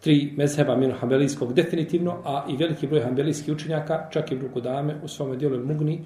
tri 0.00 0.32
mezheba 0.36 0.76
mino 0.76 0.94
hambelijskog 0.94 1.54
definitivno, 1.54 2.16
a 2.24 2.44
i 2.48 2.56
veliki 2.56 2.86
broj 2.86 3.00
hambelijskih 3.00 3.54
učenjaka, 3.54 4.08
čak 4.10 4.32
i 4.32 4.36
Bruku 4.36 4.60
Dame 4.60 4.96
u 5.02 5.08
svome 5.08 5.36
dijelu 5.36 5.66
Mugni, 5.66 6.04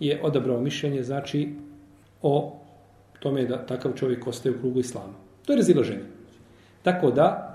je 0.00 0.20
odabrao 0.22 0.60
mišljenje, 0.60 1.02
znači, 1.02 1.54
o 2.22 2.56
tome 3.20 3.44
da 3.44 3.66
takav 3.66 3.92
čovjek 3.92 4.26
ostaje 4.26 4.54
u 4.54 4.58
krugu 4.58 4.80
islama. 4.80 5.12
To 5.46 5.52
je 5.52 5.56
razilaženje. 5.56 6.04
Tako 6.82 7.10
da, 7.10 7.54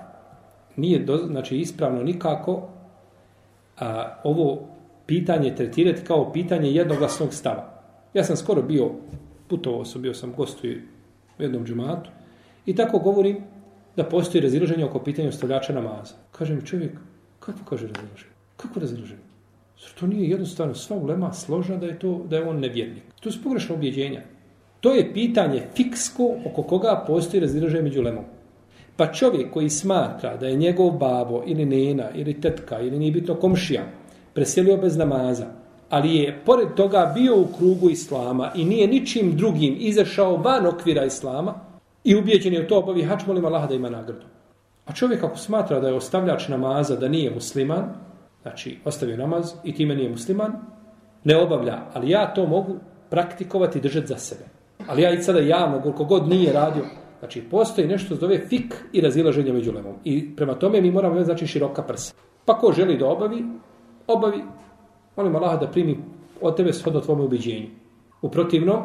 nije 0.75 0.99
do, 0.99 1.17
znači 1.17 1.57
ispravno 1.57 2.03
nikako 2.03 2.69
a, 3.79 4.15
ovo 4.23 4.67
pitanje 5.05 5.55
tretirati 5.55 6.01
kao 6.03 6.31
pitanje 6.31 6.71
jednoglasnog 6.71 7.33
stava. 7.33 7.83
Ja 8.13 8.23
sam 8.23 8.37
skoro 8.37 8.61
bio, 8.61 8.91
putovao 9.47 9.85
sam, 9.85 10.01
bio 10.01 10.13
sam 10.13 10.33
gostu 10.33 10.67
u 11.39 11.41
jednom 11.41 11.65
džumatu 11.65 12.09
i 12.65 12.75
tako 12.75 12.99
govorim 12.99 13.37
da 13.95 14.03
postoji 14.03 14.41
razilaženje 14.41 14.85
oko 14.85 14.99
pitanja 14.99 15.29
ostavljača 15.29 15.73
namaza. 15.73 16.15
Kaže 16.31 16.55
mi 16.55 16.65
čovjek, 16.65 16.91
kako 17.39 17.59
kaže 17.69 17.87
razilaženje? 17.87 18.33
Kako 18.57 18.79
razilaženje? 18.79 19.21
Zar 19.81 19.91
to 19.99 20.07
nije 20.07 20.29
jednostavno 20.29 20.75
sva 20.75 20.97
ulema 20.97 21.33
složna 21.33 21.77
da 21.77 21.85
je 21.85 21.99
to 21.99 22.25
da 22.29 22.35
je 22.35 22.47
on 22.49 22.59
nevjernik? 22.59 23.03
To 23.19 23.31
su 23.31 23.43
pogrešno 23.43 23.75
objeđenja. 23.75 24.21
To 24.79 24.93
je 24.93 25.13
pitanje 25.13 25.63
fiksko 25.75 26.35
oko 26.45 26.63
koga 26.63 27.03
postoji 27.07 27.41
razilaženje 27.41 27.83
među 27.83 27.99
ulemom. 27.99 28.23
Pa 28.97 29.11
čovjek 29.11 29.53
koji 29.53 29.69
smatra 29.69 30.37
da 30.37 30.47
je 30.47 30.55
njegov 30.57 30.91
babo 30.91 31.43
ili 31.45 31.65
nena 31.65 32.09
ili 32.15 32.41
tetka 32.41 32.79
ili 32.79 32.99
nije 32.99 33.11
bitno 33.11 33.35
komšija 33.35 33.83
preselio 34.33 34.77
bez 34.77 34.97
namaza, 34.97 35.45
ali 35.89 36.15
je 36.15 36.41
pored 36.45 36.67
toga 36.75 37.11
bio 37.15 37.39
u 37.41 37.47
krugu 37.57 37.89
islama 37.89 38.51
i 38.55 38.65
nije 38.65 38.87
ničim 38.87 39.37
drugim 39.37 39.75
izašao 39.79 40.37
van 40.37 40.65
okvira 40.65 41.05
islama 41.05 41.72
i 42.03 42.15
ubijeđen 42.15 42.53
je 42.53 42.65
u 42.65 42.67
to 42.67 42.79
obavi 42.79 43.03
hač, 43.03 43.25
molim 43.27 43.45
Allah 43.45 43.69
da 43.69 43.75
ima 43.75 43.89
nagradu. 43.89 44.25
A 44.85 44.93
čovjek 44.93 45.23
ako 45.23 45.37
smatra 45.37 45.79
da 45.79 45.87
je 45.87 45.93
ostavljač 45.93 46.47
namaza 46.47 46.95
da 46.95 47.07
nije 47.07 47.31
musliman, 47.31 47.83
znači 48.41 48.77
ostavio 48.85 49.17
namaz 49.17 49.53
i 49.63 49.75
time 49.75 49.95
nije 49.95 50.09
musliman, 50.09 50.53
ne 51.23 51.37
obavlja, 51.37 51.79
ali 51.93 52.09
ja 52.09 52.33
to 52.33 52.45
mogu 52.45 52.75
praktikovati 53.09 53.79
i 53.79 53.81
držati 53.81 54.07
za 54.07 54.17
sebe. 54.17 54.43
Ali 54.87 55.01
ja 55.01 55.11
i 55.11 55.23
sada 55.23 55.39
javno, 55.39 55.81
koliko 55.81 56.03
god 56.03 56.27
nije 56.27 56.53
radio, 56.53 56.83
Znači, 57.23 57.41
postoji 57.41 57.87
nešto 57.87 58.15
zove 58.15 58.37
fik 58.37 58.75
i 58.93 59.01
razilaženje 59.01 59.53
među 59.53 59.71
lemom. 59.71 59.95
I 60.03 60.35
prema 60.35 60.53
tome 60.53 60.81
mi 60.81 60.91
moramo 60.91 61.15
imati 61.15 61.25
znači, 61.25 61.47
široka 61.47 61.83
prsa. 61.83 62.13
Pa 62.45 62.57
ko 62.57 62.73
želi 62.73 62.97
da 62.97 63.07
obavi, 63.07 63.45
obavi. 64.07 64.43
Molim 65.15 65.35
Allah 65.35 65.59
da 65.59 65.67
primi 65.67 65.97
od 66.41 66.57
tebe 66.57 66.73
shodno 66.73 66.99
tvome 66.99 67.23
ubiđenju. 67.23 67.67
U 68.21 68.29
protivnom, 68.29 68.81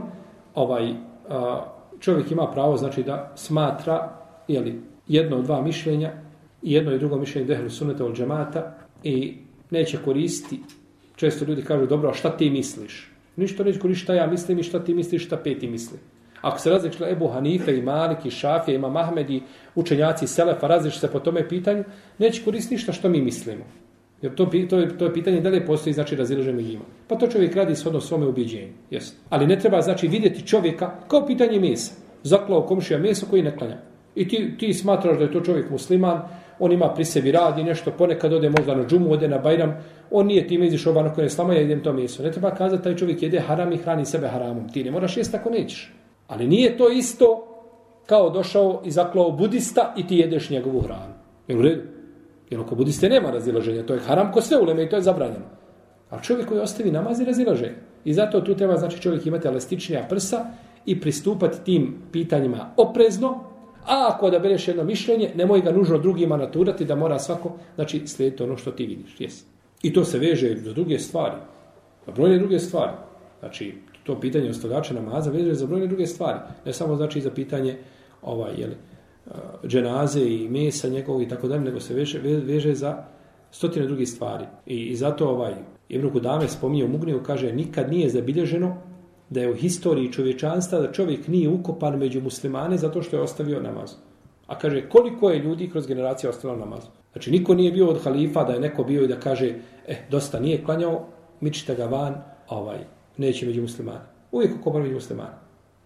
ovaj, 0.54 0.94
čovjek 2.00 2.30
ima 2.30 2.50
pravo 2.52 2.76
znači 2.76 3.02
da 3.02 3.32
smatra 3.36 4.12
jeli, 4.48 4.80
jedno 5.08 5.36
od 5.36 5.44
dva 5.44 5.62
mišljenja 5.62 6.12
i 6.62 6.72
jedno 6.72 6.92
i 6.92 6.98
drugo 6.98 7.16
mišljenje 7.16 7.46
dehlu 7.46 7.70
suneta 7.70 8.04
od 8.04 8.16
džemata 8.16 8.74
i 9.02 9.36
neće 9.70 9.98
koristiti 10.04 10.78
Često 11.18 11.44
ljudi 11.44 11.62
kažu, 11.62 11.86
dobro, 11.86 12.10
a 12.10 12.14
šta 12.14 12.30
ti 12.36 12.50
misliš? 12.50 13.10
Ništa 13.36 13.64
neće 13.64 13.78
koristiti 13.78 14.04
šta 14.04 14.14
ja 14.14 14.26
mislim 14.26 14.58
i 14.58 14.62
šta 14.62 14.84
ti 14.84 14.94
misliš, 14.94 15.26
šta 15.26 15.36
peti 15.36 15.66
misli. 15.66 15.98
Ako 16.40 16.58
se 16.58 16.70
različila 16.70 17.08
Ebu 17.08 17.28
Hanife 17.28 17.76
i 17.76 17.82
Malik 17.82 18.26
i 18.26 18.30
Šafija, 18.30 18.74
ima 18.74 18.88
Mahmed 18.88 19.30
i 19.30 19.42
učenjaci 19.74 20.26
Selefa, 20.26 20.66
različite 20.66 21.06
se 21.06 21.12
po 21.12 21.20
tome 21.20 21.48
pitanju, 21.48 21.84
neće 22.18 22.44
koristiti 22.44 22.74
ništa 22.74 22.92
što 22.92 23.08
mi 23.08 23.20
mislimo. 23.20 23.64
Jer 24.22 24.34
to, 24.34 24.46
to, 24.70 24.78
je, 24.78 24.98
to 24.98 25.04
je 25.04 25.12
pitanje 25.12 25.40
da 25.40 25.48
li 25.48 25.66
postoji 25.66 25.94
znači 25.94 26.16
razilaženje 26.16 26.62
njima. 26.62 26.84
Pa 27.08 27.16
to 27.16 27.26
čovjek 27.26 27.56
radi 27.56 27.76
shodno 27.76 28.00
svome 28.00 28.26
ubjeđenju. 28.26 28.72
Yes. 28.90 29.12
Ali 29.28 29.46
ne 29.46 29.58
treba 29.58 29.80
znači 29.80 30.08
vidjeti 30.08 30.46
čovjeka 30.46 30.90
kao 31.08 31.26
pitanje 31.26 31.60
mesa. 31.60 31.92
Zaklao 32.22 32.62
komšija 32.62 32.98
meso 32.98 33.26
koji 33.30 33.42
ne 33.42 33.56
klanja. 33.56 33.76
I 34.14 34.28
ti, 34.28 34.54
ti 34.58 34.74
smatraš 34.74 35.18
da 35.18 35.24
je 35.24 35.32
to 35.32 35.40
čovjek 35.40 35.70
musliman, 35.70 36.22
on 36.58 36.72
ima 36.72 36.94
pri 36.94 37.04
sebi 37.04 37.32
radi 37.32 37.64
nešto, 37.64 37.90
ponekad 37.90 38.32
ode 38.32 38.50
možda 38.50 38.74
na 38.74 38.86
džumu, 38.86 39.12
ode 39.12 39.28
na 39.28 39.38
bajram, 39.38 39.74
on 40.10 40.26
nije 40.26 40.48
time 40.48 40.66
izišao 40.66 40.92
van 40.92 41.06
oko 41.06 41.20
je 41.20 41.28
ja 41.54 41.60
idem 41.60 41.82
to 41.82 41.92
meso. 41.92 42.22
Ne 42.22 42.32
treba 42.32 42.50
kazati 42.50 42.82
taj 42.84 42.96
čovjek 42.96 43.22
jede 43.22 43.40
haram 43.40 43.72
i 43.72 43.76
hrani 43.76 44.04
sebe 44.04 44.28
haramom. 44.28 44.68
Ti 44.68 44.84
ne 44.84 44.90
moraš 44.90 45.16
jesti 45.16 45.36
ako 45.36 45.50
nećeš. 45.50 45.92
Ali 46.26 46.46
nije 46.46 46.76
to 46.76 46.90
isto 46.90 47.44
kao 48.06 48.30
došao 48.30 48.82
i 48.84 48.90
zaklao 48.90 49.30
budista 49.30 49.94
i 49.96 50.06
ti 50.06 50.16
jedeš 50.16 50.50
njegovu 50.50 50.80
hranu. 50.80 51.14
Je 51.48 51.56
u 51.56 51.62
redu? 51.62 51.97
Jer 52.50 52.60
oko 52.60 52.74
budiste 52.74 53.08
nema 53.08 53.30
razilaženja. 53.30 53.86
To 53.86 53.94
je 53.94 54.00
haram 54.00 54.32
ko 54.32 54.40
sve 54.40 54.58
uleme 54.58 54.84
i 54.84 54.88
to 54.88 54.96
je 54.96 55.02
zabranjeno. 55.02 55.44
A 56.10 56.22
čovjek 56.22 56.48
koji 56.48 56.60
ostavi 56.60 56.90
namaz 56.90 57.20
i 57.20 57.24
razilaženje. 57.24 57.74
I 58.04 58.14
zato 58.14 58.40
tu 58.40 58.54
treba 58.54 58.76
znači 58.76 59.00
čovjek 59.00 59.26
imati 59.26 59.48
elastičnija 59.48 60.06
prsa 60.08 60.44
i 60.86 61.00
pristupati 61.00 61.64
tim 61.64 61.96
pitanjima 62.12 62.70
oprezno, 62.76 63.48
A 63.88 64.12
ako 64.12 64.30
da 64.30 64.38
bereš 64.38 64.68
jedno 64.68 64.84
mišljenje, 64.84 65.30
nemoj 65.34 65.60
ga 65.60 65.72
nužno 65.72 65.98
drugima 65.98 66.36
naturati 66.36 66.84
da 66.84 66.94
mora 66.94 67.18
svako, 67.18 67.52
znači, 67.74 68.06
slijediti 68.06 68.42
ono 68.42 68.56
što 68.56 68.70
ti 68.70 68.86
vidiš. 68.86 69.20
Jes. 69.20 69.44
I 69.82 69.92
to 69.92 70.04
se 70.04 70.18
veže 70.18 70.56
za 70.56 70.72
druge 70.72 70.98
stvari. 70.98 71.36
Za 72.06 72.12
brojne 72.12 72.38
druge 72.38 72.58
stvari. 72.58 72.92
Znači, 73.40 73.74
to 74.04 74.20
pitanje 74.20 74.50
ostavljača 74.50 74.94
namaza 74.94 75.30
veže 75.30 75.54
za 75.54 75.66
brojne 75.66 75.86
druge 75.86 76.06
stvari. 76.06 76.38
Ne 76.66 76.72
samo 76.72 76.96
znači 76.96 77.20
za 77.20 77.30
pitanje 77.30 77.76
ovaj, 78.22 78.52
jeli, 78.58 78.76
dženaze 79.66 80.24
i 80.24 80.48
mesa 80.48 80.88
njegovog 80.88 81.22
i 81.22 81.28
tako 81.28 81.48
dalje, 81.48 81.60
nego 81.60 81.80
se 81.80 81.94
veže, 81.94 82.18
veže 82.18 82.74
za 82.74 83.04
stotine 83.50 83.86
drugih 83.86 84.08
stvari. 84.08 84.44
I, 84.66 84.76
i 84.86 84.96
zato 84.96 85.28
ovaj, 85.28 85.54
Ibn 85.88 86.10
Kudame 86.10 86.48
spominje 86.48 86.84
u 86.84 86.88
Mugniju, 86.88 87.22
kaže, 87.22 87.52
nikad 87.52 87.90
nije 87.90 88.08
zabilježeno 88.08 88.76
da 89.30 89.40
je 89.40 89.50
u 89.50 89.54
historiji 89.54 90.12
čovječanstva 90.12 90.80
da 90.80 90.92
čovjek 90.92 91.28
nije 91.28 91.48
ukopan 91.48 91.98
među 91.98 92.20
muslimane 92.20 92.76
zato 92.76 93.02
što 93.02 93.16
je 93.16 93.22
ostavio 93.22 93.62
namaz. 93.62 93.94
A 94.46 94.58
kaže, 94.58 94.88
koliko 94.88 95.30
je 95.30 95.38
ljudi 95.38 95.70
kroz 95.70 95.86
generacije 95.86 96.30
ostalo 96.30 96.56
namaz? 96.56 96.82
Znači, 97.12 97.30
niko 97.30 97.54
nije 97.54 97.72
bio 97.72 97.88
od 97.88 98.02
halifa 98.04 98.44
da 98.44 98.52
je 98.52 98.60
neko 98.60 98.84
bio 98.84 99.02
i 99.02 99.08
da 99.08 99.20
kaže, 99.20 99.54
eh, 99.86 99.96
dosta 100.10 100.40
nije 100.40 100.64
klanjao, 100.64 101.06
mičite 101.40 101.74
ga 101.74 101.86
van, 101.86 102.14
ovaj, 102.48 102.78
neće 103.16 103.46
među 103.46 103.62
muslimane. 103.62 104.00
Uvijek 104.32 104.52
ukopan 104.60 104.82
među 104.82 104.94
muslimane. 104.94 105.34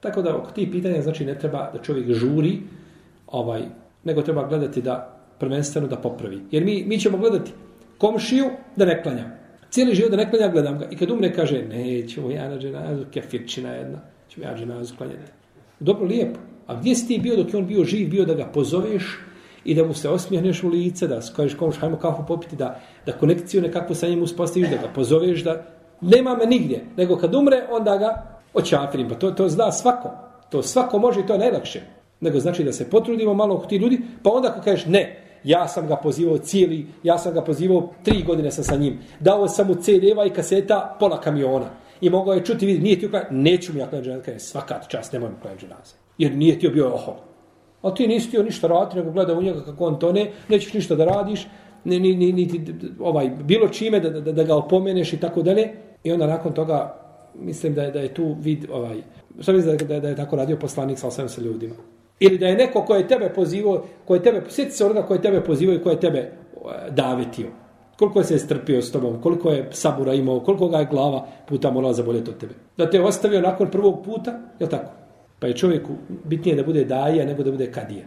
Tako 0.00 0.22
da, 0.22 0.36
oko 0.36 0.50
tih 0.50 0.68
pitanja, 0.72 1.02
znači, 1.02 1.24
ne 1.24 1.38
treba 1.38 1.70
da 1.72 1.82
čovjek 1.82 2.12
žuri, 2.12 2.60
ovaj, 3.32 3.62
nego 4.04 4.22
treba 4.22 4.46
gledati 4.48 4.82
da 4.82 5.18
prvenstveno 5.38 5.88
da 5.88 5.96
popravi. 5.96 6.40
Jer 6.50 6.64
mi, 6.64 6.84
mi 6.86 6.98
ćemo 7.00 7.18
gledati 7.18 7.52
komšiju 7.98 8.44
da 8.76 8.84
ne 8.84 9.02
klanja. 9.02 9.24
Cijeli 9.70 9.94
život 9.94 10.10
da 10.10 10.16
ne 10.16 10.30
klanja, 10.30 10.48
gledam 10.48 10.78
ga. 10.78 10.88
I 10.90 10.96
kad 10.96 11.10
umre, 11.10 11.32
kaže, 11.32 11.62
neću 11.62 12.30
ja 12.30 12.48
na 12.48 12.58
dženazu, 12.58 13.04
kefirčina 13.10 13.70
jedna, 13.70 13.98
ću 14.28 14.40
ja 14.40 14.56
dženazu 14.56 14.96
klanjati. 14.96 15.32
Dobro, 15.80 16.06
lijepo. 16.06 16.40
A 16.66 16.76
gdje 16.76 16.94
si 16.94 17.08
ti 17.08 17.18
bio 17.18 17.36
dok 17.36 17.52
je 17.52 17.58
on 17.58 17.66
bio 17.66 17.84
živ, 17.84 18.10
bio 18.10 18.24
da 18.24 18.34
ga 18.34 18.44
pozoveš 18.44 19.18
i 19.64 19.74
da 19.74 19.84
mu 19.84 19.94
se 19.94 20.08
osmijehneš 20.08 20.62
u 20.62 20.68
lice, 20.68 21.06
da 21.06 21.20
kažeš 21.36 21.54
komuš, 21.54 21.76
hajmo 21.76 21.96
kafu 21.96 22.22
popiti, 22.28 22.56
da, 22.56 22.80
da 23.06 23.12
konekciju 23.12 23.62
nekako 23.62 23.94
sa 23.94 24.08
njim 24.08 24.22
uspostaviš, 24.22 24.68
da 24.70 24.76
ga 24.76 24.88
pozoveš, 24.94 25.44
da 25.44 25.62
nema 26.00 26.36
me 26.36 26.46
nigdje. 26.46 26.84
Nego 26.96 27.16
kad 27.16 27.34
umre, 27.34 27.66
onda 27.70 27.96
ga 27.96 28.40
očafirim. 28.54 29.08
Pa 29.08 29.14
to, 29.14 29.30
to 29.30 29.48
zna 29.48 29.72
svako. 29.72 30.10
To 30.50 30.62
svako 30.62 30.98
može 30.98 31.20
i 31.20 31.26
to 31.26 31.32
je 31.32 31.38
najlakše. 31.38 31.80
Nego 32.22 32.40
znači 32.40 32.64
da 32.64 32.72
se 32.72 32.90
potrudimo 32.90 33.34
malo 33.34 33.54
oko 33.54 33.66
ti 33.66 33.76
ljudi, 33.76 34.00
pa 34.22 34.30
onda 34.30 34.48
ako 34.48 34.60
kažeš 34.60 34.86
ne, 34.86 35.22
ja 35.44 35.68
sam 35.68 35.86
ga 35.86 35.96
pozivao 35.96 36.38
cijeli, 36.38 36.86
ja 37.02 37.18
sam 37.18 37.34
ga 37.34 37.42
pozivao 37.42 37.92
tri 38.02 38.22
godine 38.22 38.50
sam 38.50 38.64
sa 38.64 38.76
njim. 38.76 38.98
Dao 39.20 39.48
sam 39.48 39.66
mu 39.66 39.74
CD-eva 39.74 40.26
i 40.26 40.30
kaseta 40.30 40.96
pola 41.00 41.20
kamiona. 41.20 41.70
I 42.00 42.10
mogao 42.10 42.34
je 42.34 42.44
čuti, 42.44 42.66
vidi, 42.66 42.82
nije 42.82 42.98
ti 42.98 43.06
uklanjati, 43.06 43.34
neću 43.34 43.72
mi 43.72 43.80
ja 43.80 43.86
klanjati 43.86 44.08
dženaze, 44.08 44.38
svaka 44.38 44.80
čast, 44.88 45.12
nemoj 45.12 45.30
mi 45.30 45.36
klanjati 45.42 45.66
dženaze. 45.66 45.94
Jer 46.18 46.36
nije 46.36 46.58
ti 46.58 46.68
bio 46.68 46.94
oho. 46.94 47.16
A 47.82 47.94
ti 47.94 48.06
nisi 48.06 48.30
ti 48.30 48.42
ništa 48.42 48.66
raditi, 48.66 48.96
nego 48.96 49.10
gleda 49.10 49.34
u 49.34 49.42
njega 49.42 49.64
kako 49.64 49.86
on 49.86 49.98
to 49.98 50.12
ne, 50.12 50.30
nećeš 50.48 50.72
ništa 50.72 50.94
da 50.94 51.04
radiš, 51.04 51.46
ni, 51.84 52.00
ni, 52.00 52.16
ni, 52.16 52.32
ni 52.32 52.64
ovaj, 53.00 53.30
bilo 53.30 53.68
čime 53.68 54.00
da, 54.00 54.10
da, 54.10 54.32
da 54.32 54.44
ga 54.44 54.56
opomeneš 54.56 55.12
i 55.12 55.20
tako 55.20 55.42
dalje. 55.42 55.68
I 56.04 56.12
onda 56.12 56.26
nakon 56.26 56.52
toga, 56.52 56.94
mislim 57.34 57.74
da 57.74 57.82
je, 57.82 57.90
da 57.90 58.00
je 58.00 58.14
tu 58.14 58.36
vid, 58.40 58.66
ovaj, 58.72 59.02
što 59.40 59.52
mislim 59.52 59.76
da, 59.76 59.84
da, 59.84 60.00
da 60.00 60.08
je 60.08 60.16
tako 60.16 60.36
radio 60.36 60.56
poslanik 60.56 60.98
sa 60.98 61.08
osam 61.08 61.28
sa 61.28 61.40
ljudima. 61.40 61.74
Ili 62.24 62.38
da 62.38 62.46
je 62.46 62.56
neko 62.56 62.82
ko 62.82 62.94
je 62.94 63.08
tebe 63.08 63.28
pozivao, 63.34 63.84
ko 64.04 64.14
je 64.14 64.22
tebe, 64.22 64.42
sjeti 64.48 64.70
se 64.70 64.84
onoga 64.84 65.02
ko 65.02 65.14
je 65.14 65.22
tebe 65.22 65.40
pozivao 65.44 65.74
i 65.74 65.82
ko 65.82 65.90
je 65.90 66.00
tebe 66.00 66.18
e, 66.18 66.30
davetio. 66.90 67.46
Koliko 67.98 68.18
je 68.18 68.24
se 68.24 68.38
strpio 68.38 68.82
s 68.82 68.92
tobom, 68.92 69.20
koliko 69.22 69.50
je 69.50 69.68
sabura 69.72 70.14
imao, 70.14 70.40
koliko 70.40 70.68
ga 70.68 70.78
je 70.78 70.88
glava 70.90 71.26
puta 71.48 71.70
morala 71.70 71.92
zaboljeti 71.92 72.30
od 72.30 72.38
tebe. 72.38 72.54
Da 72.76 72.90
te 72.90 72.96
je 72.96 73.04
ostavio 73.04 73.40
nakon 73.40 73.70
prvog 73.70 74.04
puta, 74.04 74.40
je 74.60 74.68
tako? 74.68 74.90
Pa 75.38 75.46
je 75.46 75.56
čovjeku 75.56 75.92
bitnije 76.24 76.56
da 76.56 76.62
bude 76.62 76.84
daje, 76.84 77.26
nego 77.26 77.42
da 77.42 77.50
bude 77.50 77.72
kadija. 77.72 78.04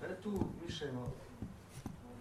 Pa 0.00 0.06
je 0.06 0.16
tu 0.22 0.30
mišljeno, 0.66 1.06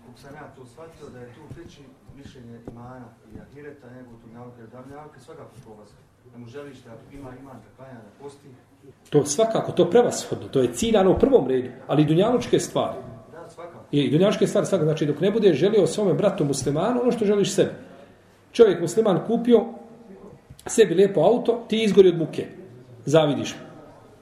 kako 0.06 0.18
sam 0.18 0.36
ja 0.36 0.48
to 0.56 0.66
shvatio, 0.66 1.10
da 1.14 1.20
je 1.20 1.26
tu 1.26 1.42
priči 1.56 1.82
mišljenje 2.18 2.60
imana 2.72 3.06
i 3.36 3.40
ahireta 3.40 3.88
nego 3.90 4.10
tu 4.10 4.28
nauke, 4.34 4.62
da 4.72 4.96
nauke 4.96 5.20
svakako 5.20 5.52
prolaze. 5.64 5.94
Da 6.34 6.38
mu 6.38 6.48
želiš 6.48 6.78
da 6.78 6.92
ima 7.18 7.30
iman, 7.42 7.56
da 7.56 7.76
klanja, 7.78 7.94
da 7.94 8.24
posti. 8.24 8.48
To 9.10 9.26
svakako, 9.26 9.72
to 9.72 9.90
prevashodno, 9.90 10.48
to 10.48 10.60
je 10.60 10.74
ciljano 10.74 11.12
u 11.12 11.20
prvom 11.20 11.48
redu, 11.48 11.70
ali 11.88 12.02
i 12.02 12.06
dunjalučke 12.06 12.60
stvari. 12.60 12.98
Da, 13.32 13.50
svakako. 13.50 13.86
I 13.92 14.12
dunjalučke 14.12 14.48
stvari 14.48 14.68
svakako, 14.68 14.86
znači 14.86 15.06
dok 15.06 15.20
ne 15.20 15.32
bude 15.32 15.54
želio 15.54 15.88
svome 15.88 16.14
bratu 16.14 16.46
muslimanu, 16.46 17.02
ono 17.02 17.12
što 17.12 17.26
želiš 17.26 17.54
sebi. 17.54 17.72
Čovjek 18.52 18.82
musliman 18.82 19.20
kupio 19.28 19.66
sebi 20.66 20.94
lijepo 20.94 21.22
auto, 21.22 21.64
ti 21.68 21.84
izgori 21.84 22.10
od 22.10 22.18
muke. 22.18 22.48
Zavidiš. 23.06 23.56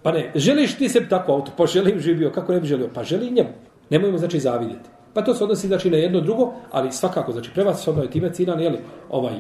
Pa 0.04 0.12
ne, 0.12 0.32
želiš 0.36 0.77
ti 0.77 0.89
sebi 0.89 1.10
tako 1.10 1.32
auto, 1.32 1.51
pa 1.58 1.65
želim 1.65 1.99
živio, 1.99 2.32
kako 2.32 2.54
ne 2.54 2.60
bi 2.60 2.67
želio? 2.67 2.89
Pa 2.93 3.04
želi 3.04 3.32
njemu. 3.32 3.49
Nemojmo 3.89 4.17
znači 4.17 4.39
zavidjeti. 4.39 4.89
Pa 5.13 5.21
to 5.21 5.34
se 5.34 5.43
odnosi 5.43 5.67
znači 5.67 5.89
na 5.89 5.97
jedno 5.97 6.21
drugo, 6.21 6.54
ali 6.71 6.91
svakako 6.91 7.32
znači 7.32 7.50
prema 7.54 7.74
je 8.04 8.12
time 8.12 8.34
ciljan 8.34 8.60
je 8.60 8.69
li 8.69 8.78
ovaj 9.10 9.36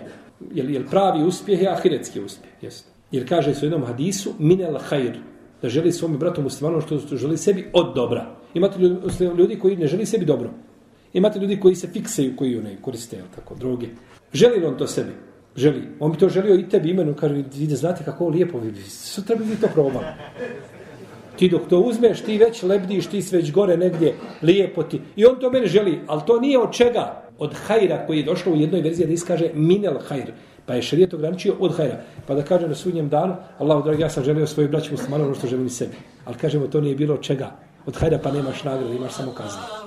je 0.53 0.63
li 0.63 0.85
pravi 0.91 1.23
uspjeh 1.23 1.61
je 1.61 1.69
ahiretski 1.69 2.21
uspjeh, 2.21 2.53
jest. 2.61 2.87
Jer 3.11 3.29
kaže 3.29 3.53
se 3.53 3.65
u 3.65 3.69
jednom 3.69 3.85
hadisu 3.85 4.33
minel 4.39 4.77
khair, 4.89 5.17
da 5.61 5.69
želi 5.69 5.91
svom 5.91 6.17
bratu 6.17 6.41
muslimanu 6.41 6.81
što, 6.81 6.99
što 6.99 7.15
želi 7.15 7.37
sebi 7.37 7.69
od 7.73 7.95
dobra. 7.95 8.35
Imate 8.53 8.79
ljudi 8.79 8.97
ljudi 9.37 9.59
koji 9.59 9.77
ne 9.77 9.87
želi 9.87 10.05
sebi 10.05 10.25
dobro. 10.25 10.49
Imate 11.13 11.39
ljudi 11.39 11.59
koji 11.59 11.75
se 11.75 11.87
fikseju, 11.87 12.35
koji 12.35 12.61
ne 12.61 12.77
koriste, 12.81 13.15
jel 13.15 13.25
tako, 13.35 13.55
droge. 13.55 13.87
Želi 14.33 14.65
on 14.65 14.77
to 14.77 14.87
sebi? 14.87 15.11
Želi. 15.55 15.81
On 15.99 16.11
bi 16.11 16.17
to 16.17 16.29
želio 16.29 16.55
i 16.55 16.69
tebi 16.69 16.89
imenu, 16.89 17.15
kaže, 17.15 17.43
vi 17.53 17.65
znate 17.75 18.03
kako 18.03 18.29
lijepo, 18.29 18.59
vidi, 18.59 18.81
sutra 18.81 19.35
bi 19.35 19.55
to 19.61 19.67
probali. 19.73 20.05
Ti 21.37 21.49
dok 21.49 21.61
to 21.69 21.79
uzmeš, 21.79 22.21
ti 22.21 22.37
već 22.37 22.63
lebdiš, 22.63 23.07
ti 23.07 23.23
već 23.31 23.51
gore 23.51 23.77
negdje, 23.77 24.15
lijepo 24.41 24.83
ti. 24.83 25.01
I 25.15 25.25
on 25.25 25.39
to 25.39 25.49
mene 25.49 25.67
želi, 25.67 25.99
ali 26.07 26.21
to 26.27 26.39
nije 26.39 26.59
od 26.59 26.71
čega? 26.71 27.23
Od 27.37 27.53
hajra 27.53 28.05
koji 28.07 28.17
je 28.17 28.23
došlo 28.23 28.53
u 28.53 28.55
jednoj 28.55 28.81
verziji 28.81 29.07
da 29.07 29.13
iskaže 29.13 29.49
minel 29.53 29.97
hajr. 30.07 30.31
Pa 30.65 30.73
je 30.73 30.81
šarijet 30.81 31.13
ograničio 31.13 31.55
od 31.59 31.77
hajra. 31.77 32.01
Pa 32.27 32.35
da 32.35 32.43
kaže 32.43 32.67
na 32.67 32.75
sudnjem 32.75 33.09
danu, 33.09 33.35
Allah, 33.57 33.83
dragi, 33.83 34.01
ja 34.01 34.09
sam 34.09 34.23
želio 34.23 34.47
svoju 34.47 34.69
braću 34.69 34.91
muslimanu 34.91 35.23
ono 35.23 35.35
što 35.35 35.47
želim 35.47 35.69
sebi. 35.69 35.95
Ali 36.25 36.37
kažemo, 36.37 36.67
to 36.67 36.81
nije 36.81 36.95
bilo 36.95 37.13
od 37.13 37.21
čega? 37.21 37.51
Od 37.85 37.95
hajra 37.95 38.19
pa 38.23 38.31
nemaš 38.31 38.63
nagrade, 38.63 38.95
imaš 38.95 39.13
samo 39.13 39.31
kaznu. 39.31 39.80